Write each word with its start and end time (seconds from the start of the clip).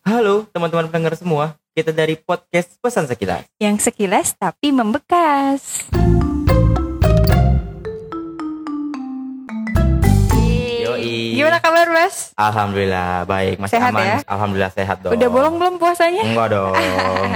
Halo 0.00 0.48
teman-teman 0.48 0.88
pendengar 0.88 1.12
semua, 1.14 1.44
kita 1.70 1.92
dari 1.92 2.16
podcast 2.16 2.72
Pesan 2.78 3.04
Sekilas. 3.04 3.44
Yang 3.58 3.84
sekilas 3.84 4.32
tapi 4.34 4.72
membekas. 4.72 5.86
Yoi. 10.80 11.36
Gimana 11.36 11.58
kabar 11.58 11.86
Mas? 11.90 12.32
Alhamdulillah 12.34 13.24
baik, 13.24 13.56
masih 13.58 13.74
Sehat 13.76 13.92
aman. 13.92 14.04
ya? 14.04 14.16
Alhamdulillah 14.24 14.72
sehat 14.72 14.96
dong. 15.00 15.12
Udah 15.12 15.28
bolong 15.28 15.54
belum 15.56 15.74
puasanya? 15.76 16.22
Enggak 16.24 16.48
dong, 16.50 16.74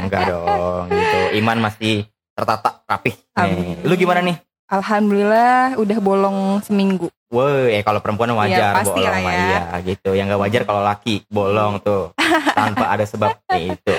enggak 0.00 0.22
dong. 0.32 0.84
Gitu. 0.88 1.18
Iman 1.38 1.58
masih 1.60 1.94
tertata 2.32 2.80
rapih. 2.84 3.14
Nih. 3.36 3.84
Lu 3.84 3.94
gimana 3.94 4.20
nih? 4.20 4.36
Alhamdulillah 4.74 5.78
udah 5.78 5.98
bolong 5.98 6.38
seminggu. 6.60 7.06
Woi, 7.30 7.74
eh 7.74 7.82
kalau 7.82 7.98
perempuan 7.98 8.30
wajar 8.34 8.74
Iya, 8.74 8.78
pasti 8.78 8.94
bolong 8.94 9.10
lah 9.10 9.18
mah 9.22 9.34
ya. 9.34 9.42
iya 9.42 9.62
gitu. 9.82 10.10
Yang 10.14 10.26
nggak 10.28 10.42
wajar 10.42 10.62
kalau 10.62 10.82
laki 10.82 11.14
bolong 11.26 11.78
tuh 11.78 12.10
tanpa 12.58 12.90
ada 12.90 13.02
sebab 13.02 13.34
itu. 13.52 13.94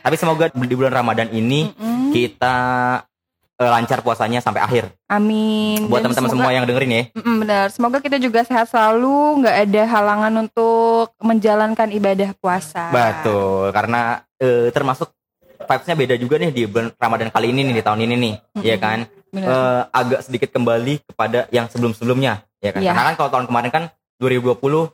Tapi 0.00 0.14
semoga 0.16 0.48
di 0.48 0.74
bulan 0.74 0.92
Ramadan 0.94 1.28
ini 1.28 1.68
Mm-mm. 1.68 2.12
kita 2.12 2.56
eh, 3.56 3.70
lancar 3.70 4.00
puasanya 4.00 4.40
sampai 4.40 4.60
akhir. 4.60 4.84
Amin. 5.06 5.88
Buat 5.88 6.08
teman-teman 6.08 6.30
semua 6.30 6.50
yang 6.50 6.64
dengerin 6.64 6.92
ya. 6.92 7.02
Mm-mm, 7.12 7.36
benar. 7.40 7.66
Semoga 7.68 8.00
kita 8.00 8.16
juga 8.16 8.40
sehat 8.40 8.68
selalu, 8.68 9.44
nggak 9.44 9.56
ada 9.68 9.82
halangan 9.86 10.32
untuk 10.40 11.12
menjalankan 11.20 11.88
ibadah 11.88 12.32
puasa. 12.36 12.88
Betul, 12.88 13.68
karena 13.70 14.24
eh, 14.36 14.72
termasuk 14.72 15.12
vibes-nya 15.62 15.94
beda 15.94 16.14
juga 16.16 16.40
nih 16.40 16.50
di 16.50 16.62
bulan 16.64 16.88
Ramadan 16.96 17.28
kali 17.28 17.52
ini 17.52 17.60
nih 17.62 17.74
di 17.74 17.84
tahun 17.84 18.00
ini 18.02 18.14
nih, 18.16 18.34
Mm-mm. 18.56 18.64
ya 18.64 18.76
kan? 18.76 19.04
Eh, 19.32 19.82
agak 19.96 20.28
sedikit 20.28 20.52
kembali 20.52 21.08
kepada 21.08 21.48
yang 21.48 21.64
sebelum-sebelumnya, 21.64 22.44
ya 22.60 22.70
kan? 22.76 22.84
Iya. 22.84 22.92
Karena 22.92 23.08
kan 23.08 23.16
kalau 23.16 23.30
tahun 23.32 23.46
kemarin 23.48 23.70
kan 23.72 23.84
2020 24.20 24.92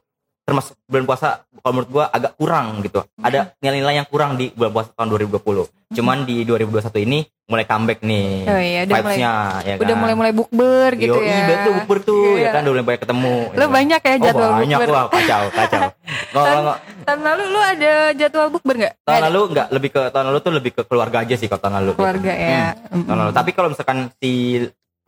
termasuk 0.49 0.81
bulan 0.83 1.05
puasa 1.05 1.29
kalau 1.55 1.73
menurut 1.75 1.91
gua 1.91 2.05
agak 2.09 2.33
kurang 2.35 2.81
gitu. 2.81 3.05
Ada 3.15 3.53
nilai-nilai 3.61 4.01
yang 4.01 4.09
kurang 4.09 4.35
di 4.35 4.49
bulan 4.51 4.73
puasa 4.73 4.91
tahun 4.91 5.09
2020. 5.29 5.69
Cuman 5.91 6.25
di 6.25 6.41
2021 6.43 6.89
ini 7.03 7.19
mulai 7.45 7.65
comeback 7.65 8.01
nih. 8.03 8.45
Oh 8.45 8.57
iya, 8.59 8.81
udah 8.85 8.97
mulai 8.99 9.19
ya 9.19 9.33
kan? 9.75 9.77
udah 9.79 9.95
mulai-mulai 9.97 10.33
bukber 10.33 10.91
gitu 10.97 11.17
Yoi, 11.17 11.29
ya. 11.29 11.45
betul 11.49 11.73
bukber 11.75 11.99
tuh, 12.03 12.25
ya 12.35 12.41
Iya. 12.43 12.51
kan 12.51 12.61
udah 12.61 12.73
mulai 12.75 12.87
banyak 12.87 13.03
ketemu. 13.05 13.37
Lo 13.49 13.57
ya. 13.59 13.69
banyak 13.69 14.01
ya 14.01 14.13
Oh 14.13 14.21
jadwal 14.23 14.51
banyak 14.55 14.79
bukber. 14.79 14.89
wah 14.91 15.07
kacau 15.09 15.43
kacau. 15.51 15.83
Nggak- 16.29 16.81
Tahun 17.05 17.21
lalu 17.25 17.43
lu 17.49 17.61
ada 17.61 17.93
jadwal 18.13 18.49
bukber 18.49 18.75
nggak? 18.77 18.95
tahun 19.01 19.09
Nggak 19.11 19.25
lalu 19.27 19.41
nggak 19.49 19.69
lebih 19.73 19.91
ke 19.91 20.03
tahun 20.13 20.25
lalu 20.29 20.39
tuh 20.39 20.53
lebih 20.53 20.73
ke 20.73 20.83
keluarga 20.85 21.17
aja 21.21 21.35
sih 21.37 21.49
kalau 21.49 21.61
tahun 21.63 21.75
lalu. 21.81 21.91
ada. 21.91 21.99
keluarga 21.99 22.33
ya. 22.33 22.65
Hmm. 22.89 23.05
Tahun 23.05 23.19
lalu. 23.19 23.33
Tapi 23.33 23.51
kalau 23.53 23.69
misalkan 23.69 23.99
si 24.17 24.33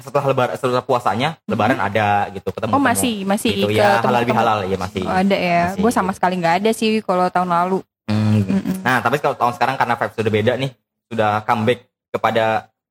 setelah 0.01 0.25
lebaran 0.27 0.55
setelah 0.55 0.81
puasanya 0.81 1.39
lebaran 1.45 1.77
ada 1.77 2.29
gitu 2.31 2.49
ketemu. 2.49 2.73
Oh 2.73 2.81
masih 2.81 3.23
masih 3.23 3.51
gitu 3.55 3.69
ke 3.69 3.77
ya 3.77 4.01
halal 4.01 4.23
bihalal 4.23 4.59
ya 4.65 4.77
masih. 4.77 5.03
Oh, 5.03 5.15
ada 5.15 5.37
ya. 5.37 5.73
Gue 5.75 5.89
sama 5.89 6.11
sekali 6.11 6.37
nggak 6.37 6.61
ada 6.61 6.71
sih 6.71 7.01
kalau 7.01 7.27
tahun 7.27 7.49
lalu. 7.49 7.79
Hmm. 8.05 8.43
Mm-mm. 8.43 8.81
Nah 8.81 8.99
tapi 8.99 9.17
kalau 9.17 9.35
tahun 9.35 9.55
sekarang 9.55 9.77
karena 9.77 9.95
vibes 9.95 10.17
sudah 10.17 10.33
beda 10.33 10.53
nih 10.57 10.71
sudah 11.07 11.31
comeback 11.43 11.81
kepada 12.11 12.45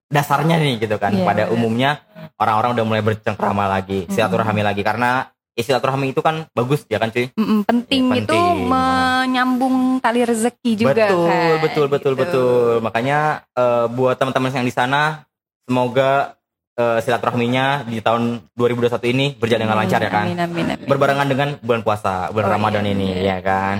dasarnya 0.06 0.58
nih 0.58 0.76
gitu 0.80 0.96
kan 0.96 1.12
Iya, 1.12 1.22
pada 1.24 1.44
benar. 1.44 1.54
umumnya 1.54 1.92
orang-orang 2.36 2.72
udah 2.72 2.86
mulai 2.88 3.04
bercengkrama 3.04 3.66
lagi 3.66 4.04
Mm-mm. 4.04 4.12
silaturahmi 4.12 4.62
lagi 4.62 4.82
karena 4.82 5.28
silaturahmi 5.54 6.10
itu 6.10 6.20
kan 6.20 6.48
bagus 6.50 6.88
ya 6.88 6.98
kan 6.98 7.10
cuy 7.10 7.28
Mm-mm, 7.30 7.62
penting, 7.62 8.08
Ya, 8.08 8.16
itu 8.18 8.32
penting. 8.32 8.64
menyambung 8.66 9.76
tali 10.00 10.24
rezeki 10.24 10.72
juga 10.78 10.96
betul 10.96 11.28
kan. 11.28 11.60
betul 11.60 11.86
betul 11.90 12.12
Gitu. 12.12 12.22
betul 12.22 12.72
makanya 12.80 13.20
eh, 13.52 13.86
buat 13.88 14.16
teman-teman 14.16 14.56
yang 14.56 14.64
di 14.64 14.72
sana 14.72 15.28
semoga 15.64 16.39
eh, 16.80 17.00
silaturahminya 17.04 17.84
di 17.84 18.00
tahun 18.00 18.40
2021 18.56 19.14
ini 19.14 19.26
berjalan 19.36 19.68
dengan 19.68 19.78
lancar 19.78 20.00
ya 20.00 20.08
kan 20.10 20.26
Amin 20.26 20.40
amin 20.40 20.66
amin. 20.74 20.88
berbarengan 20.88 21.28
dengan 21.28 21.50
bulan 21.60 21.84
puasa 21.84 22.32
bulan 22.32 22.48
Oh, 22.48 22.54
Ramadan 22.56 22.84
iya, 22.84 22.94
ini 22.94 23.08
iya. 23.14 23.36
ya 23.36 23.38
kan 23.44 23.76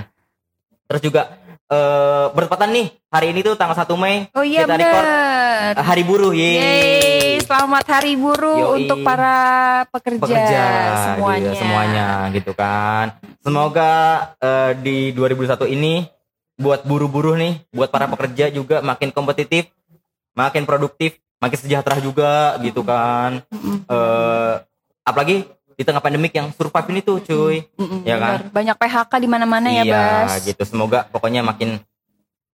terus 0.84 1.00
juga 1.00 1.22
eh 1.66 2.26
bertepatan 2.30 2.68
nih 2.68 2.86
hari 3.08 3.30
ini 3.30 3.40
tuh 3.40 3.54
tanggal 3.54 3.78
1 3.78 3.86
Mei 3.94 4.26
Oh 4.34 4.42
iya 4.42 4.66
kita 4.66 4.74
record 4.74 5.06
benar. 5.06 5.72
eh, 5.72 5.84
hari 5.86 6.02
buruh 6.02 6.32
Yeay, 6.32 6.54
yeay 6.58 7.30
selamat 7.40 7.84
hari 7.88 8.12
buruh 8.14 8.58
Yoi. 8.58 8.76
untuk 8.84 8.98
para 9.00 9.36
pekerja, 9.88 10.18
pekerja 10.20 10.62
semuanya. 11.08 11.38
gitu, 11.46 11.54
semuanya 11.56 12.06
gitu 12.32 12.52
kan 12.52 13.06
semoga 13.40 13.90
eh, 14.36 14.72
di 14.76 14.96
2021 15.12 15.70
ini 15.70 15.94
buat 16.58 16.82
buruh-buruh 16.82 17.38
nih 17.38 17.54
buat 17.70 17.88
para 17.88 18.04
pekerja 18.04 18.50
juga 18.50 18.82
makin 18.82 19.08
kompetitif 19.10 19.70
makin 20.34 20.66
produktif 20.66 21.22
makin 21.40 21.58
sejahtera 21.58 21.96
juga 21.98 22.54
gitu 22.60 22.84
kan 22.84 23.40
Mm-mm. 23.48 23.88
eh 23.88 24.54
apalagi 25.02 25.48
di 25.74 25.82
tengah 25.82 26.04
pandemik 26.04 26.30
yang 26.30 26.52
survive 26.52 26.92
ini 26.92 27.00
tuh 27.00 27.18
cuy 27.18 27.64
Mm-mm, 27.74 28.04
ya 28.04 28.20
kan? 28.20 28.28
benar. 28.36 28.42
Banyak 28.52 28.76
PHK 28.76 29.12
di 29.16 29.28
mana-mana 29.28 29.68
ya, 29.72 29.82
iya 29.82 29.96
Bas. 30.28 30.44
gitu 30.44 30.62
semoga 30.62 31.08
pokoknya 31.08 31.40
makin 31.40 31.80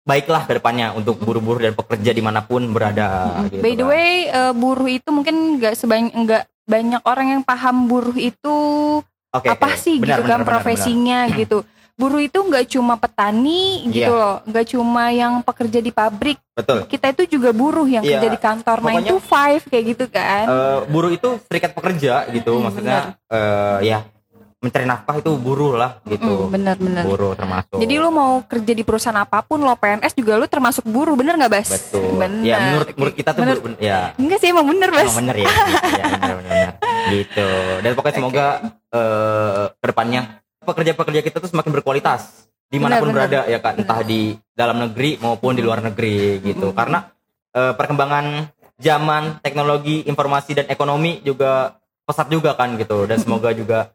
baiklah 0.00 0.48
ke 0.48 0.56
depannya 0.56 0.96
untuk 0.96 1.20
buruh-buruh 1.20 1.60
dan 1.62 1.74
pekerja 1.76 2.10
di 2.10 2.24
mana 2.24 2.40
pun 2.40 2.64
berada 2.72 3.44
gitu 3.46 3.60
By 3.60 3.76
the 3.76 3.84
kan. 3.84 3.92
way, 3.92 4.10
eh, 4.26 4.52
buruh 4.56 4.88
itu 4.88 5.08
mungkin 5.12 5.60
nggak 5.60 5.76
sebanyak 5.76 6.12
nggak 6.16 6.42
banyak 6.64 7.02
orang 7.04 7.26
yang 7.30 7.42
paham 7.44 7.84
buruh 7.84 8.16
itu 8.16 8.56
Oke, 9.30 9.46
apa 9.46 9.68
oke. 9.68 9.78
sih 9.78 10.00
Benar, 10.00 10.16
gitu 10.16 10.22
benar, 10.24 10.30
kan 10.32 10.40
benar, 10.40 10.50
profesinya 10.50 11.18
gitu. 11.30 11.58
Buruh 12.00 12.16
itu 12.18 12.38
nggak 12.40 12.64
cuma 12.70 12.96
petani 12.96 13.62
gitu 13.86 14.08
Iya. 14.08 14.16
loh, 14.16 14.36
nggak 14.42 14.66
cuma 14.66 15.04
yang 15.10 15.32
pekerja 15.40 15.78
di 15.78 15.92
pabrik. 15.92 16.40
betul 16.50 16.84
Kita 16.84 17.06
itu 17.10 17.22
juga 17.30 17.52
buruh 17.52 17.84
yang 17.84 18.00
Iya. 18.00 18.16
kerja 18.16 18.28
di 18.30 18.38
kantor 18.38 18.76
9 18.78 18.84
Pokoknya- 18.98 19.10
to 19.10 19.16
5 19.22 19.62
kayak 19.66 19.84
gitu 19.86 20.04
kan. 20.08 20.44
Eh, 20.46 20.78
buruh 20.86 21.10
itu 21.10 21.28
serikat 21.42 21.70
pekerja 21.70 22.24
gitu 22.26 22.50
Hmm, 22.50 22.62
maksudnya 22.62 22.98
eh, 23.26 23.78
ya 23.86 23.98
mencari 24.58 24.84
nafkah 24.84 25.16
itu 25.16 25.32
buruh 25.34 25.72
lah 25.72 26.04
gitu 26.04 26.44
Mm, 26.44 26.52
bener-bener. 26.52 27.00
buruh 27.02 27.32
termasuk 27.32 27.76
Jadi 27.76 27.94
lu 27.94 28.08
mau 28.10 28.44
kerja 28.44 28.72
di 28.74 28.80
perusahaan 28.80 29.16
apa 29.16 29.40
pun, 29.40 29.56
lo 29.58 29.72
PNS 29.72 30.12
juga 30.14 30.36
lu 30.36 30.44
termasuk 30.46 30.84
buruh, 30.84 31.12
bener 31.14 31.32
nggak 31.34 31.48
Bas? 31.50 31.68
betul 31.70 32.12
Bener. 32.14 32.44
ya 32.44 32.56
menurut 32.62 32.88
menurut 32.94 33.14
kita 33.14 33.30
tuh 33.30 33.40
Menurut- 33.42 33.62
buruh, 33.62 33.72
ben- 33.72 33.80
ya 33.82 34.12
Enggak 34.14 34.38
sih 34.38 34.48
emang 34.48 34.66
bener 34.66 34.88
Bas. 34.90 35.04
emang 35.06 35.16
bener 35.18 35.36
ya 35.38 35.48
ya 35.48 36.04
bener, 36.10 36.36
bener, 36.36 36.36
bener. 36.38 36.68
gitu 37.10 37.48
dan 37.80 37.90
pokoknya 37.90 38.12
Oke. 38.12 38.20
semoga 38.20 38.46
eh 38.90 39.64
ke 39.72 39.86
depannya 39.86 40.20
pekerja-pekerja 40.62 41.20
kita 41.20 41.36
tuh 41.38 41.48
semakin 41.48 41.72
berkualitas 41.72 42.46
di 42.66 42.78
mana 42.78 42.96
pun 42.96 43.10
Benar, 43.10 43.26
berada 43.26 43.40
ya 43.44 43.58
kan 43.58 43.74
entah 43.76 44.00
di 44.00 44.20
dalam 44.52 44.78
negeri 44.78 45.18
maupun 45.18 45.52
di 45.52 45.60
luar 45.60 45.82
negeri 45.82 46.38
gitu 46.40 46.70
Mm. 46.70 46.76
karena 46.76 46.98
eh, 47.50 47.72
perkembangan 47.74 48.26
zaman 48.76 49.40
teknologi 49.40 50.04
informasi 50.04 50.54
dan 50.54 50.66
ekonomi 50.66 51.18
juga 51.20 51.76
pesat 52.02 52.28
juga 52.28 52.54
kan 52.54 52.76
gitu 52.76 53.04
dan 53.04 53.18
semoga 53.18 53.50
juga 53.50 53.90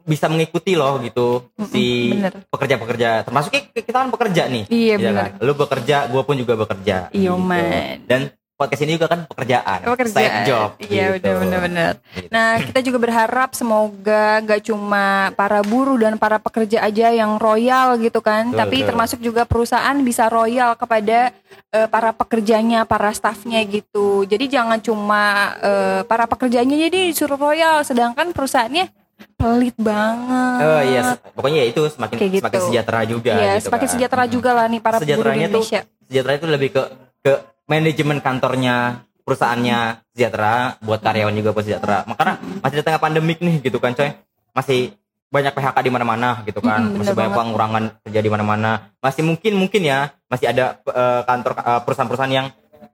bisa 0.00 0.28
mengikuti 0.28 0.72
loh 0.72 1.00
gitu 1.00 1.48
Mm-mm, 1.54 1.64
si 1.66 2.12
pekerja-pekerja 2.46 3.24
termasuk 3.24 3.50
ki- 3.50 3.82
kita 3.82 3.98
kan 3.98 4.10
pekerja 4.10 4.46
nih 4.46 4.68
Iya 4.68 4.94
ya 4.94 4.96
bener. 5.00 5.14
kan? 5.16 5.30
lu 5.40 5.52
bekerja 5.54 5.96
gue 6.06 6.22
pun 6.22 6.36
juga 6.36 6.54
bekerja 6.56 7.08
Iya 7.10 7.32
gitu. 7.32 7.40
man. 7.40 7.96
dan 8.04 8.20
podcast 8.54 8.82
ini 8.82 8.94
juga 8.94 9.10
kan 9.10 9.26
pekerjaan 9.26 9.78
Pekerjaan. 9.82 10.14
side 10.14 10.38
job 10.44 10.68
Iya 10.78 10.86
gitu. 11.10 11.18
udah 11.18 11.32
bener-bener. 11.36 11.92
Gitu. 12.08 12.28
Nah 12.30 12.50
kita 12.60 12.80
juga 12.80 12.98
berharap 13.00 13.50
semoga 13.52 14.38
gak 14.40 14.62
cuma 14.64 15.06
para 15.32 15.58
buruh 15.60 15.98
dan 15.98 16.14
para 16.14 16.38
pekerja 16.38 16.78
aja 16.80 17.10
yang 17.10 17.34
royal 17.36 17.98
gitu 17.98 18.18
kan, 18.20 18.48
Betul, 18.48 18.58
tapi 18.60 18.76
betul. 18.76 18.88
termasuk 18.88 19.18
juga 19.18 19.42
perusahaan 19.42 19.96
bisa 20.00 20.26
royal 20.28 20.74
kepada 20.74 21.34
eh, 21.68 21.88
para 21.88 22.10
pekerjanya, 22.10 22.82
para 22.82 23.10
staffnya 23.10 23.58
gitu. 23.64 24.22
Jadi 24.22 24.46
jangan 24.48 24.78
cuma 24.78 25.22
eh, 25.58 26.00
para 26.04 26.24
pekerjanya 26.24 26.78
jadi 26.80 27.10
disuruh 27.10 27.36
royal, 27.36 27.82
sedangkan 27.82 28.30
perusahaannya 28.30 28.86
pelit 29.34 29.74
banget. 29.76 30.60
Oh 30.60 30.80
iya, 30.80 31.02
pokoknya 31.30 31.58
ya 31.60 31.66
itu 31.68 31.82
semakin 31.88 32.16
Kayak 32.16 32.30
gitu. 32.30 32.42
semakin 32.42 32.60
sejahtera 32.64 33.00
juga. 33.04 33.32
Iya, 33.32 33.52
gitu 33.52 33.66
semakin 33.66 33.82
kan. 33.82 33.92
sejahtera 33.92 34.24
juga 34.26 34.50
lah 34.52 34.66
nih 34.66 34.80
para 34.80 34.96
buruh 34.96 35.02
di 35.02 35.10
Sejahteranya 35.10 35.34
tuh- 35.44 35.62
Indonesia. 35.66 35.80
Sejahtera 36.04 36.32
itu 36.34 36.46
lebih 36.46 36.68
ke 36.70 36.82
ke 37.20 37.32
manajemen 37.64 38.18
kantornya, 38.18 38.76
perusahaannya 39.24 39.78
sejahtera, 40.12 40.76
buat 40.80 41.00
karyawan 41.00 41.32
juga 41.32 41.50
buat 41.50 41.64
sejahtera. 41.64 42.04
Makanya 42.04 42.34
masih 42.60 42.76
di 42.80 42.84
tengah 42.84 43.00
pandemik 43.00 43.38
nih 43.40 43.56
gitu 43.60 43.78
kan, 43.78 43.92
coy. 43.92 44.12
Masih 44.52 44.92
banyak 45.28 45.50
PHK 45.50 45.76
di 45.80 45.90
mana-mana 45.90 46.44
gitu 46.44 46.60
kan. 46.60 46.78
Mm-mm, 46.80 47.02
masih 47.02 47.10
banyak 47.12 47.32
banget. 47.32 47.40
pengurangan 47.42 47.84
kerja 48.06 48.20
di 48.20 48.30
mana-mana. 48.30 48.70
Masih 49.00 49.22
mungkin 49.24 49.52
mungkin 49.56 49.82
ya, 49.82 49.98
masih 50.28 50.46
ada 50.46 50.78
eh, 50.84 51.22
kantor 51.24 51.52
eh, 51.58 51.80
perusahaan-perusahaan 51.82 52.30
yang 52.32 52.46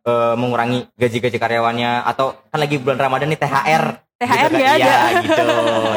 eh, 0.06 0.34
mengurangi 0.38 0.88
gaji-gaji 0.94 1.36
karyawannya 1.36 2.06
atau 2.06 2.32
kan 2.48 2.58
lagi 2.58 2.80
bulan 2.80 2.96
Ramadan 2.96 3.28
nih 3.28 3.40
THR. 3.40 3.84
THR 4.20 4.48
gitu 4.48 4.56
kan. 4.56 4.72
ada. 4.72 4.76
Iya, 4.78 4.98
gitu. 5.20 5.46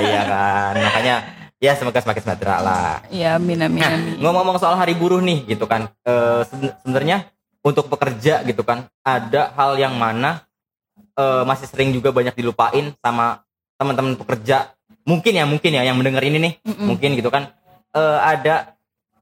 Iya 0.01 0.21
kan. 0.25 0.73
Makanya 0.81 1.15
ya 1.63 1.71
semoga 1.79 1.99
semakin 1.99 2.21
sejahtera 2.21 2.55
lah. 2.59 2.91
Iya, 3.07 3.39
amin 3.39 3.59
amin 3.63 3.79
Nah, 3.79 3.91
amin. 3.95 4.19
ngomong-ngomong 4.19 4.59
soal 4.59 4.75
hari 4.75 4.95
buruh 4.95 5.23
nih 5.23 5.47
gitu 5.47 5.63
kan. 5.63 5.87
Seben- 6.43 6.75
sebenarnya 6.83 7.31
untuk 7.63 7.87
pekerja 7.87 8.43
gitu 8.43 8.61
kan, 8.61 8.91
ada 9.01 9.55
hal 9.55 9.79
yang 9.79 9.95
mana 9.95 10.43
eh, 11.15 11.43
masih 11.47 11.65
sering 11.71 11.95
juga 11.95 12.11
banyak 12.11 12.35
dilupain 12.35 12.91
sama 12.99 13.41
teman-teman 13.79 14.19
pekerja. 14.19 14.75
Mungkin 15.03 15.35
ya, 15.35 15.43
mungkin 15.47 15.71
ya 15.75 15.83
yang 15.83 15.99
mendengar 15.99 16.23
ini 16.23 16.37
nih, 16.39 16.53
Mm-mm. 16.63 16.85
mungkin 16.87 17.15
gitu 17.15 17.31
kan. 17.31 17.51
Eh 17.95 18.19
ada 18.19 18.75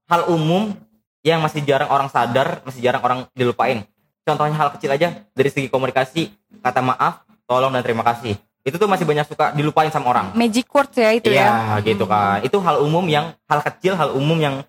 hal 0.10 0.28
umum 0.30 0.74
yang 1.22 1.42
masih 1.42 1.62
jarang 1.62 1.90
orang 1.90 2.10
sadar, 2.10 2.66
masih 2.66 2.82
jarang 2.82 3.02
orang 3.06 3.20
dilupain. 3.38 3.86
Contohnya 4.26 4.58
hal 4.58 4.70
kecil 4.78 4.94
aja 4.94 5.26
dari 5.34 5.50
segi 5.50 5.70
komunikasi, 5.70 6.30
kata 6.62 6.82
maaf, 6.82 7.26
tolong 7.46 7.74
dan 7.74 7.82
terima 7.82 8.06
kasih. 8.06 8.38
Itu 8.62 8.78
tuh 8.78 8.86
masih 8.86 9.10
banyak 9.10 9.26
suka 9.26 9.54
dilupain 9.58 9.90
sama 9.90 10.14
orang. 10.14 10.38
Magic 10.38 10.70
word 10.70 10.94
ya 10.94 11.10
itu 11.18 11.34
Iya 11.34 11.82
ya. 11.82 11.82
gitu 11.82 12.06
kan. 12.06 12.46
Itu 12.46 12.62
hal 12.62 12.78
umum 12.86 13.06
yang 13.10 13.34
hal 13.50 13.60
kecil, 13.66 13.98
hal 13.98 14.14
umum 14.14 14.38
yang 14.38 14.62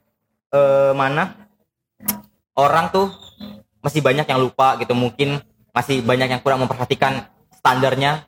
eh, 0.52 0.92
mana 0.96 1.36
orang 2.56 2.88
tuh 2.88 3.12
masih 3.82 4.00
banyak 4.00 4.24
yang 4.24 4.40
lupa 4.40 4.78
gitu 4.78 4.94
mungkin 4.94 5.42
masih 5.74 6.00
banyak 6.00 6.30
yang 6.30 6.40
kurang 6.40 6.62
memperhatikan 6.64 7.26
standarnya. 7.50 8.24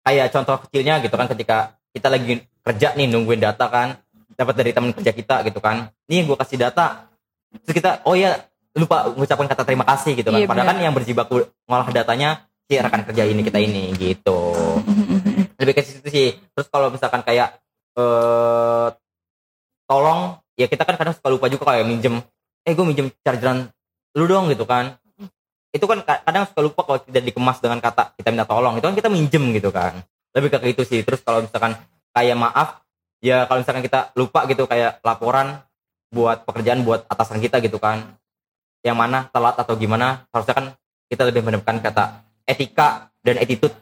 Kayak 0.00 0.32
contoh 0.32 0.56
kecilnya 0.64 1.02
gitu 1.04 1.12
kan 1.18 1.28
ketika 1.28 1.76
kita 1.90 2.08
lagi 2.08 2.46
kerja 2.62 2.94
nih 2.96 3.10
nungguin 3.10 3.42
data 3.42 3.66
kan 3.68 3.98
dapat 4.38 4.54
dari 4.56 4.70
teman 4.72 4.94
kerja 4.94 5.12
kita 5.12 5.36
gitu 5.44 5.60
kan. 5.60 5.90
Nih 6.08 6.24
gue 6.24 6.38
kasih 6.38 6.56
data 6.56 7.10
terus 7.50 7.74
kita 7.74 8.06
oh 8.06 8.14
ya 8.14 8.38
lupa 8.78 9.10
mengucapkan 9.10 9.50
kata 9.50 9.62
terima 9.66 9.82
kasih 9.82 10.14
gitu 10.14 10.30
kan. 10.30 10.38
Iya, 10.38 10.46
padahal 10.46 10.68
kan 10.70 10.78
yang 10.78 10.94
berjibaku 10.94 11.50
ngolah 11.66 11.90
datanya 11.90 12.46
si 12.70 12.78
rekan 12.78 13.02
kerja 13.02 13.26
ini 13.26 13.42
kita 13.42 13.58
ini 13.58 13.90
gitu. 13.98 14.54
Lebih 15.58 15.74
ke 15.74 15.82
situ 15.82 16.06
sih. 16.06 16.38
Terus 16.54 16.70
kalau 16.70 16.94
misalkan 16.94 17.26
kayak 17.26 17.58
eh 17.98 18.88
tolong 19.90 20.38
ya 20.54 20.70
kita 20.70 20.86
kan 20.86 20.94
kadang 20.94 21.18
suka 21.18 21.28
lupa 21.34 21.50
juga 21.50 21.74
kayak 21.74 21.84
minjem. 21.90 22.22
Eh 22.62 22.72
gue 22.78 22.86
minjem 22.86 23.10
chargeran 23.26 23.66
lu 24.16 24.24
dong 24.26 24.50
gitu 24.50 24.66
kan. 24.66 24.96
Itu 25.70 25.86
kan 25.86 26.02
ka- 26.02 26.22
kadang 26.26 26.44
suka 26.50 26.60
lupa 26.66 26.80
kalau 26.82 26.98
tidak 26.98 27.22
dikemas 27.30 27.62
dengan 27.62 27.78
kata 27.78 28.14
kita 28.18 28.28
minta 28.34 28.46
tolong. 28.48 28.74
Itu 28.78 28.90
kan 28.90 28.96
kita 28.98 29.10
minjem 29.12 29.54
gitu 29.54 29.70
kan. 29.70 30.02
Lebih 30.34 30.48
ke 30.50 30.58
itu 30.66 30.82
sih. 30.82 31.00
Terus 31.06 31.22
kalau 31.22 31.46
misalkan 31.46 31.78
kayak 32.10 32.36
maaf 32.38 32.82
ya 33.22 33.46
kalau 33.46 33.62
misalkan 33.62 33.84
kita 33.86 34.10
lupa 34.18 34.46
gitu 34.50 34.66
kayak 34.66 34.98
laporan 35.06 35.62
buat 36.10 36.42
pekerjaan 36.42 36.82
buat 36.82 37.06
atasan 37.06 37.38
kita 37.38 37.62
gitu 37.62 37.78
kan. 37.78 38.18
Yang 38.82 38.96
mana 38.98 39.18
telat 39.30 39.54
atau 39.60 39.78
gimana 39.78 40.26
harusnya 40.34 40.54
kan 40.56 40.66
kita 41.06 41.22
lebih 41.28 41.46
menemukan 41.46 41.78
kata 41.78 42.26
etika 42.50 43.14
dan 43.22 43.38
attitude 43.38 43.74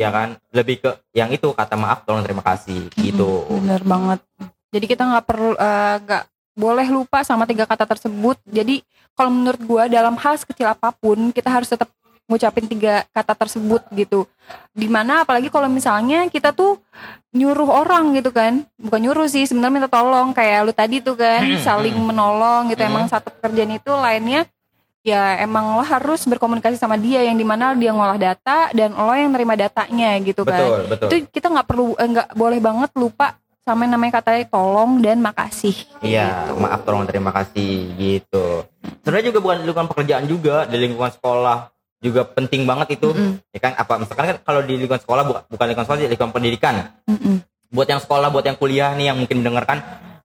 ya 0.00 0.08
kan. 0.08 0.40
Lebih 0.56 0.80
ke 0.80 0.90
yang 1.12 1.28
itu 1.28 1.52
kata 1.52 1.76
maaf 1.76 2.08
tolong 2.08 2.24
terima 2.24 2.40
kasih 2.40 2.88
gitu. 2.96 3.44
Bener 3.60 3.84
banget. 3.84 4.24
Jadi 4.70 4.86
kita 4.88 5.02
nggak 5.04 5.24
perlu 5.26 5.52
eh, 5.58 5.96
nggak 6.00 6.22
boleh 6.60 6.84
lupa 6.92 7.24
sama 7.24 7.48
tiga 7.48 7.64
kata 7.64 7.88
tersebut. 7.88 8.36
Jadi 8.44 8.84
kalau 9.16 9.32
menurut 9.32 9.60
gua 9.64 9.84
dalam 9.88 10.14
hal 10.20 10.36
sekecil 10.36 10.68
apa 10.68 10.92
pun 10.92 11.32
kita 11.32 11.48
harus 11.48 11.72
tetap 11.72 11.88
ngucapin 12.30 12.68
tiga 12.68 13.08
kata 13.10 13.34
tersebut 13.34 13.82
gitu. 13.96 14.28
Di 14.70 14.86
mana 14.86 15.26
apalagi 15.26 15.48
kalau 15.50 15.66
misalnya 15.66 16.28
kita 16.28 16.52
tuh 16.54 16.78
nyuruh 17.34 17.66
orang 17.66 18.14
gitu 18.14 18.30
kan, 18.30 18.62
bukan 18.78 19.00
nyuruh 19.02 19.26
sih 19.26 19.48
sebenarnya 19.48 19.74
minta 19.82 19.90
tolong 19.90 20.30
kayak 20.30 20.68
lu 20.68 20.72
tadi 20.76 21.02
tuh 21.02 21.18
kan 21.18 21.42
Hmm, 21.42 21.58
saling 21.58 21.96
hmm. 21.96 22.06
menolong 22.12 22.70
gitu. 22.70 22.84
Hmm. 22.84 22.90
Emang 22.92 23.04
satu 23.10 23.34
pekerjaan 23.34 23.74
itu 23.74 23.90
lainnya 23.90 24.46
ya 25.00 25.40
emang 25.40 25.80
lo 25.80 25.84
harus 25.84 26.28
berkomunikasi 26.28 26.76
sama 26.76 27.00
dia 27.00 27.24
yang 27.24 27.32
di 27.32 27.46
mana 27.46 27.72
dia 27.72 27.88
ngolah 27.88 28.20
data 28.20 28.68
dan 28.76 28.92
lo 28.92 29.16
yang 29.16 29.32
nerima 29.32 29.56
datanya 29.56 30.12
gitu 30.20 30.44
kan 30.44 30.60
betul 30.60 30.80
betul 30.92 31.08
itu 31.08 31.16
kita 31.32 31.48
nggak 31.48 31.66
perlu 31.66 31.96
eh, 31.96 32.08
nggak 32.08 32.28
boleh 32.36 32.60
banget 32.60 32.90
lupa 33.00 33.32
sama 33.70 33.86
yang 33.86 33.94
namanya 33.94 34.18
kata 34.18 34.42
tolong 34.46 34.98
dan 34.98 35.18
makasih 35.18 35.72
Iya, 36.00 36.50
Gitu. 36.50 36.58
maaf 36.58 36.80
tolong 36.82 37.04
terima 37.04 37.30
kasih 37.30 37.72
gitu. 37.94 38.66
Sebenarnya 39.00 39.26
juga 39.28 39.38
bukan 39.40 39.56
lingkungan 39.62 39.88
pekerjaan 39.88 40.24
juga, 40.24 40.64
di 40.64 40.76
lingkungan 40.76 41.12
sekolah 41.12 41.70
juga 41.98 42.24
penting 42.26 42.64
banget 42.64 42.96
itu. 42.96 43.12
Mm-mm, 43.12 43.38
Ya 43.50 43.60
kan 43.60 43.72
apa 43.74 43.94
misalkan 43.96 44.24
kan 44.26 44.36
kalau 44.40 44.60
di 44.60 44.74
lingkungan 44.74 44.98
sekolah 44.98 45.22
bu- 45.22 45.44
bukan 45.46 45.64
lingkungan 45.66 45.86
sekolah, 45.86 46.00
di 46.00 46.08
lingkungan 46.08 46.32
pendidikan. 46.32 46.74
mm-mm. 47.04 47.36
Buat 47.68 47.88
yang 47.88 48.00
sekolah, 48.00 48.28
buat 48.28 48.42
yang 48.42 48.56
kuliah 48.56 48.90
nih 48.92 49.06
yang 49.06 49.16
mungkin 49.16 49.38
mendengarkan 49.38 49.78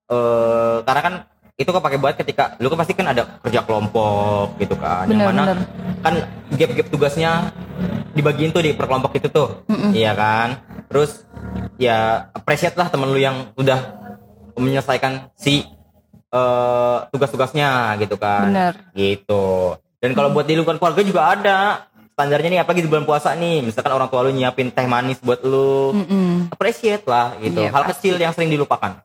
eh 0.06 0.77
karena 0.81 1.01
kan 1.01 1.13
itu 1.56 1.69
pakai 1.72 1.96
buat 1.96 2.19
ketika 2.19 2.60
lu 2.60 2.68
kan 2.68 2.84
pasti 2.84 2.92
kan 2.92 3.07
ada 3.07 3.40
kerja 3.40 3.63
kelompok 3.63 4.60
gitu 4.60 4.75
kan. 4.75 5.07
bener 5.07 5.24
yang 5.24 5.28
mana 5.31 5.44
bener 5.48 5.57
kan 6.04 6.13
gap-gap 6.52 6.88
tugasnya 6.92 7.31
dibagiin 8.12 8.52
tuh 8.52 8.60
di 8.60 8.75
per 8.75 8.92
kelompok 8.92 9.16
itu 9.16 9.31
tuh. 9.31 9.63
Mm-mm. 9.72 9.96
Iya 9.96 10.12
kan? 10.16 10.60
Terus 10.92 11.24
ya 11.80 12.28
appreciate 12.36 12.75
lah 12.75 12.92
temen 12.92 13.07
lu 13.07 13.19
yang 13.19 13.56
udah 13.56 13.80
menyelesaikan 14.60 15.31
si 15.40 15.63
eh, 16.31 16.98
tugas-tugasnya 17.16 17.96
gitu 18.04 18.19
kan. 18.19 18.52
bener 18.52 18.74
Gitu. 18.92 19.80
Dan 20.04 20.12
kalau 20.12 20.36
buat 20.36 20.44
di 20.44 20.60
lingkungan 20.60 20.78
keluarga 20.78 21.02
juga 21.07 21.22
ada 21.31 21.88
standarnya 22.15 22.50
nih 22.50 22.59
apalagi 22.59 22.81
di 22.81 22.89
bulan 22.89 23.03
puasa 23.03 23.35
nih. 23.35 23.59
Misalkan 23.62 23.91
orang 23.91 24.07
tua 24.07 24.23
lu 24.23 24.31
nyiapin 24.31 24.71
teh 24.71 24.88
manis 24.88 25.19
buat 25.19 25.44
lu. 25.44 25.91
Mm-mm, 25.94 26.47
Appreciate 26.50 27.03
lah 27.03 27.35
gitu. 27.38 27.59
Iya, 27.59 27.69
Hal 27.69 27.83
pasti. 27.83 27.91
kecil 28.07 28.15
yang 28.17 28.31
sering 28.31 28.47
dilupakan. 28.47 29.03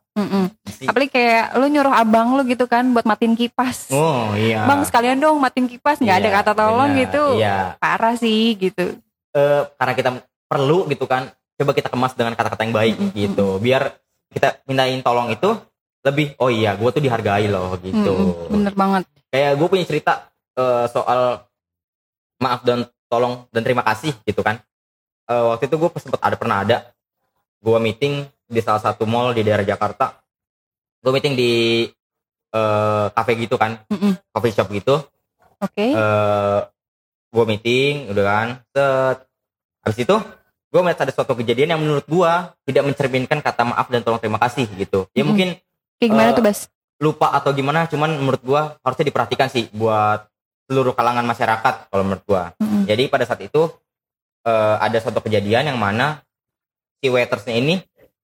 Si- 0.65 0.83
apalagi 0.83 1.07
kayak 1.09 1.55
lu 1.55 1.67
nyuruh 1.67 1.91
abang 1.93 2.35
lu 2.35 2.43
gitu 2.43 2.65
kan 2.65 2.83
buat 2.89 3.07
matiin 3.07 3.31
kipas 3.31 3.87
Oh 3.89 4.35
iya. 4.35 4.67
bang 4.67 4.83
sekalian 4.83 5.15
dong 5.15 5.39
matiin 5.39 5.71
kipas 5.71 5.99
nggak 5.99 6.17
ada 6.17 6.27
Iya, 6.27 6.35
kata 6.37 6.51
tolong 6.51 6.89
benar. 6.89 7.01
gitu 7.01 7.23
Iya. 7.37 7.57
parah 7.77 8.15
sih 8.15 8.55
gitu 8.57 8.99
Eh, 9.29 9.61
karena 9.71 9.93
kita 9.93 10.09
perlu 10.45 10.83
gitu 10.85 11.03
kan. 11.05 11.31
Coba 11.55 11.71
kita 11.71 11.87
kemas 11.87 12.11
dengan 12.11 12.33
kata-kata 12.33 12.59
yang 12.61 12.73
baik 12.73 12.95
Mm-mm. 12.97 13.11
gitu. 13.13 13.47
Biar 13.57 13.95
kita 14.27 14.59
mintain 14.65 14.99
tolong 14.99 15.29
itu 15.29 15.55
lebih 16.01 16.35
oh 16.37 16.49
iya 16.49 16.73
gue 16.73 16.89
tuh 16.89 16.99
dihargai 16.99 17.47
loh 17.47 17.75
gitu. 17.77 18.11
Mm-mm, 18.11 18.51
bener 18.51 18.73
banget 18.73 19.03
Kayak 19.27 19.51
gue 19.55 19.67
punya 19.69 19.85
cerita 19.85 20.13
eh, 20.53 20.85
soal 20.87 21.47
maaf 22.37 22.61
dan 22.61 22.83
tolong 23.11 23.43
dan 23.51 23.67
terima 23.67 23.83
kasih 23.83 24.15
gitu 24.23 24.39
kan. 24.39 24.63
Eh, 25.27 25.43
waktu 25.51 25.67
itu 25.67 25.75
gue 25.75 25.89
sempat 25.99 26.23
ada 26.23 26.39
pernah 26.39 26.63
ada 26.63 26.87
gue 27.59 27.77
meeting 27.77 28.23
di 28.47 28.59
salah 28.63 28.79
satu 28.79 29.03
mall 29.03 29.35
di 29.35 29.43
daerah 29.43 29.67
Jakarta. 29.67 30.15
Gue 31.03 31.11
meeting 31.11 31.35
di 31.35 31.51
eh 32.51 33.05
cafe 33.11 33.35
gitu 33.35 33.55
kan, 33.55 33.79
Mm-mm. 33.87 34.11
coffee 34.31 34.51
shop 34.51 34.67
gitu. 34.71 34.99
oke 35.61 35.77
eh 35.77 36.59
gue 37.31 37.43
meeting 37.47 38.11
udah 38.11 38.23
kan 38.27 38.47
set 38.75 39.17
habis 39.85 39.99
itu 40.03 40.15
gue 40.67 40.79
melihat 40.83 41.07
ada 41.07 41.13
suatu 41.15 41.31
kejadian 41.37 41.77
yang 41.77 41.81
menurut 41.85 42.03
gue 42.03 42.31
tidak 42.67 42.83
mencerminkan 42.91 43.39
kata 43.39 43.63
maaf 43.63 43.87
dan 43.87 44.03
tolong 44.03 44.19
terima 44.19 44.35
kasih 44.41 44.67
gitu 44.75 45.07
ya 45.13 45.21
Mm-mm. 45.23 45.27
mungkin 45.31 45.47
kayak 45.95 46.09
gimana 46.11 46.29
tuh 46.33 46.43
bas 46.43 46.67
lupa 46.99 47.31
atau 47.31 47.53
gimana 47.53 47.87
cuman 47.87 48.19
menurut 48.19 48.41
gue 48.43 48.61
harusnya 48.83 49.05
diperhatikan 49.07 49.47
sih 49.47 49.69
buat 49.71 50.27
seluruh 50.67 50.91
kalangan 50.91 51.23
masyarakat 51.23 51.87
kalau 51.87 52.03
menurut 52.03 52.23
gue 52.25 52.43
Mm-mm. 52.59 52.70
Jadi 52.91 53.07
pada 53.07 53.23
saat 53.23 53.39
itu 53.41 53.71
eh, 54.43 54.75
ada 54.77 54.97
suatu 54.99 55.23
kejadian 55.23 55.71
yang 55.71 55.79
mana 55.79 56.19
si 56.99 57.07
waitersnya 57.07 57.55
ini 57.55 57.79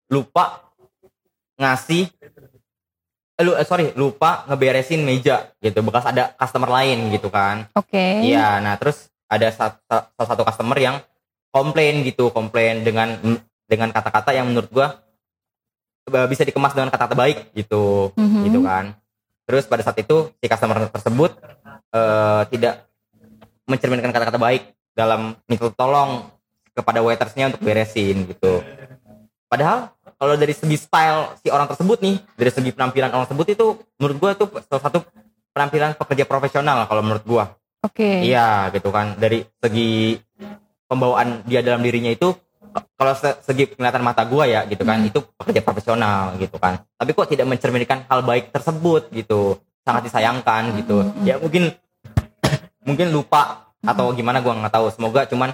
lupa 0.08 0.68
ngasih 1.58 2.06
eh, 3.38 3.44
lu 3.44 3.56
eh, 3.56 3.66
sorry 3.66 3.94
lupa 3.96 4.46
ngeberesin 4.46 5.02
meja 5.02 5.50
gitu 5.60 5.80
bekas 5.81 6.06
ada 6.06 6.36
customer 6.36 6.69
lain 6.69 7.10
gitu 7.12 7.31
kan 7.31 7.66
oke 7.74 8.06
Iya, 8.24 8.60
nah 8.60 8.75
terus 8.75 9.10
ada 9.28 9.52
salah 9.52 10.08
satu 10.16 10.48
customer 10.48 10.78
yang 10.80 10.96
komplain 11.52 12.00
gitu, 12.06 12.31
komplain 12.31 12.86
dengan 12.88 13.19
dengan 13.68 13.92
kata-kata 13.92 14.31
yang 14.31 14.48
menurut 14.48 14.72
gua 14.72 15.04
bisa 16.31 16.48
dikemas 16.48 16.72
dengan 16.72 16.88
kata-kata 16.88 17.19
baik 17.19 17.52
gitu, 17.52 18.16
Mhm. 18.16 18.42
gitu 18.48 18.60
kan. 18.64 18.96
Terus 19.44 19.68
pada 19.68 19.84
saat 19.84 20.00
itu 20.00 20.31
si 20.40 20.48
customer 20.48 20.88
tersebut 20.88 21.36
eh, 21.92 22.42
tidak 22.47 22.87
mencerminkan 23.68 24.09
kata-kata 24.09 24.40
baik 24.40 24.64
dalam 24.95 25.36
minta 25.45 25.69
tolong 25.69 26.26
kepada 26.74 27.04
waitersnya 27.04 27.54
untuk 27.54 27.62
beresin 27.62 28.26
gitu. 28.26 28.64
Padahal 29.47 29.92
kalau 30.18 30.33
dari 30.33 30.52
segi 30.52 30.76
style 30.76 31.38
si 31.40 31.47
orang 31.54 31.69
tersebut 31.69 32.02
nih, 32.02 32.16
dari 32.33 32.52
segi 32.52 32.69
penampilan 32.74 33.14
orang 33.14 33.26
tersebut 33.30 33.47
itu 33.54 33.66
menurut 34.02 34.18
gua 34.18 34.31
itu 34.33 34.45
salah 34.66 34.83
satu 34.83 35.00
penampilan 35.54 35.94
pekerja 35.95 36.26
profesional 36.26 36.88
kalau 36.88 37.02
menurut 37.06 37.26
gua. 37.28 37.45
oke 37.78 38.26
Iya 38.26 38.74
gitu 38.74 38.90
kan 38.90 39.14
dari 39.16 39.45
segi 39.62 40.18
pembawaan 40.90 41.45
dia 41.45 41.62
dalam 41.62 41.83
dirinya 41.86 42.09
itu 42.09 42.33
kalau 42.97 43.14
se- 43.18 43.38
segi 43.42 43.69
penglihatan 43.69 44.02
mata 44.02 44.21
gua 44.26 44.45
ya 44.45 44.66
gitu 44.66 44.86
kan 44.86 45.02
Hmm. 45.02 45.09
itu 45.09 45.19
pekerja 45.38 45.62
profesional 45.62 46.36
gitu 46.38 46.57
kan. 46.57 46.81
Tapi 46.97 47.09
kok 47.14 47.30
tidak 47.30 47.45
mencerminkan 47.50 48.06
hal 48.06 48.21
baik 48.21 48.50
tersebut 48.54 49.09
gitu. 49.14 49.57
Sangat 49.81 50.09
disayangkan 50.09 50.76
gitu. 50.78 51.06
Hmm. 51.06 51.24
Ya 51.26 51.40
mungkin 51.40 51.74
mungkin 52.88 53.12
lupa 53.12 53.68
atau 53.84 54.16
gimana 54.16 54.40
gua 54.40 54.56
nggak 54.56 54.74
tahu. 54.74 54.88
Semoga 54.96 55.28
cuman 55.28 55.54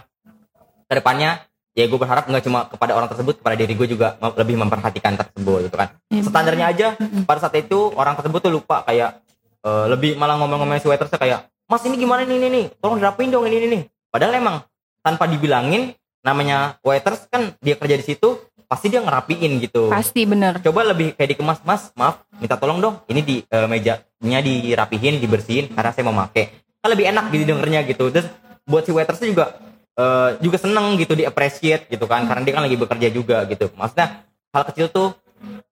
ke 0.87 0.93
depannya 1.01 1.41
ya 1.73 1.89
gue 1.89 1.97
berharap 1.97 2.29
nggak 2.29 2.43
cuma 2.45 2.69
kepada 2.69 2.93
orang 2.93 3.09
tersebut 3.09 3.41
kepada 3.41 3.57
diri 3.57 3.73
gue 3.73 3.87
juga 3.89 4.13
lebih 4.37 4.61
memperhatikan 4.61 5.17
tersebut 5.17 5.69
gitu 5.69 5.75
kan. 5.75 5.97
Iya, 6.13 6.21
standarnya 6.21 6.65
aja 6.69 6.87
pada 7.25 7.41
saat 7.41 7.57
itu 7.57 7.89
orang 7.97 8.13
tersebut 8.13 8.39
tuh 8.45 8.53
lupa 8.53 8.85
kayak 8.85 9.25
eh, 9.65 9.85
lebih 9.89 10.13
malah 10.15 10.37
ngomong-ngomong 10.37 10.77
si 10.77 10.85
waitersnya 10.85 11.17
kayak 11.17 11.39
mas 11.65 11.81
ini 11.89 11.97
gimana 11.97 12.21
nih 12.29 12.37
ini 12.37 12.47
nih 12.53 12.65
tolong 12.77 13.01
dirapiin 13.01 13.33
dong 13.33 13.49
ini 13.49 13.57
ini 13.57 13.67
nih 13.73 13.81
padahal 14.13 14.37
emang 14.37 14.55
tanpa 15.01 15.25
dibilangin 15.25 15.97
namanya 16.21 16.77
waiters 16.85 17.25
kan 17.27 17.57
dia 17.57 17.73
kerja 17.73 17.97
di 17.97 18.05
situ 18.05 18.37
pasti 18.69 18.89
dia 18.89 19.01
ngerapiin 19.01 19.61
gitu. 19.61 19.89
Pasti 19.89 20.25
bener 20.29 20.61
coba 20.61 20.81
lebih 20.93 21.17
kayak 21.17 21.35
dikemas 21.35 21.59
mas 21.65 21.89
maaf 21.97 22.21
minta 22.37 22.53
tolong 22.53 22.77
dong 22.77 22.95
ini 23.09 23.21
di 23.25 23.35
eh, 23.41 23.65
mejanya 23.65 24.39
dirapihin 24.45 25.17
dibersihin 25.17 25.73
karena 25.73 25.89
saya 25.89 26.05
mau 26.05 26.13
make 26.13 26.62
kan 26.83 26.91
lebih 26.91 27.07
enak 27.15 27.31
gitu 27.31 27.43
dengernya 27.47 27.87
gitu 27.87 28.11
terus 28.11 28.27
buat 28.67 28.83
si 28.83 28.91
waiters 28.91 29.23
juga 29.23 29.55
eh, 29.95 30.29
juga 30.43 30.59
seneng 30.59 30.99
gitu 30.99 31.15
di 31.15 31.23
appreciate 31.23 31.87
gitu 31.87 32.03
kan 32.11 32.27
karena 32.27 32.43
dia 32.43 32.53
kan 32.59 32.63
lagi 32.67 32.75
bekerja 32.75 33.07
juga 33.07 33.47
gitu 33.47 33.71
maksudnya 33.79 34.27
hal 34.51 34.63
kecil 34.67 34.91
tuh 34.91 35.15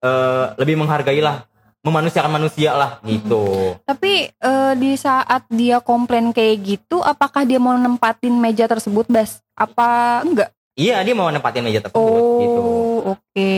eh, 0.00 0.44
lebih 0.56 0.80
menghargai 0.80 1.20
lah 1.20 1.44
memanusiakan 1.82 2.32
manusia 2.38 2.72
lah 2.72 3.02
gitu 3.04 3.74
Tapi 3.84 4.30
eh, 4.30 4.72
di 4.78 4.94
saat 4.94 5.44
dia 5.50 5.82
komplain 5.82 6.30
kayak 6.30 6.62
gitu, 6.62 7.02
apakah 7.02 7.42
dia 7.42 7.58
mau 7.58 7.74
nempatin 7.74 8.38
meja 8.38 8.70
tersebut, 8.70 9.10
Bas? 9.10 9.42
Apa 9.58 10.22
enggak? 10.22 10.54
Iya, 10.72 11.04
dia 11.04 11.12
mau 11.12 11.28
nempatin 11.28 11.60
meja 11.60 11.84
tersebut 11.84 12.00
Oh, 12.00 12.40
gitu. 12.40 12.60
oke. 13.12 13.52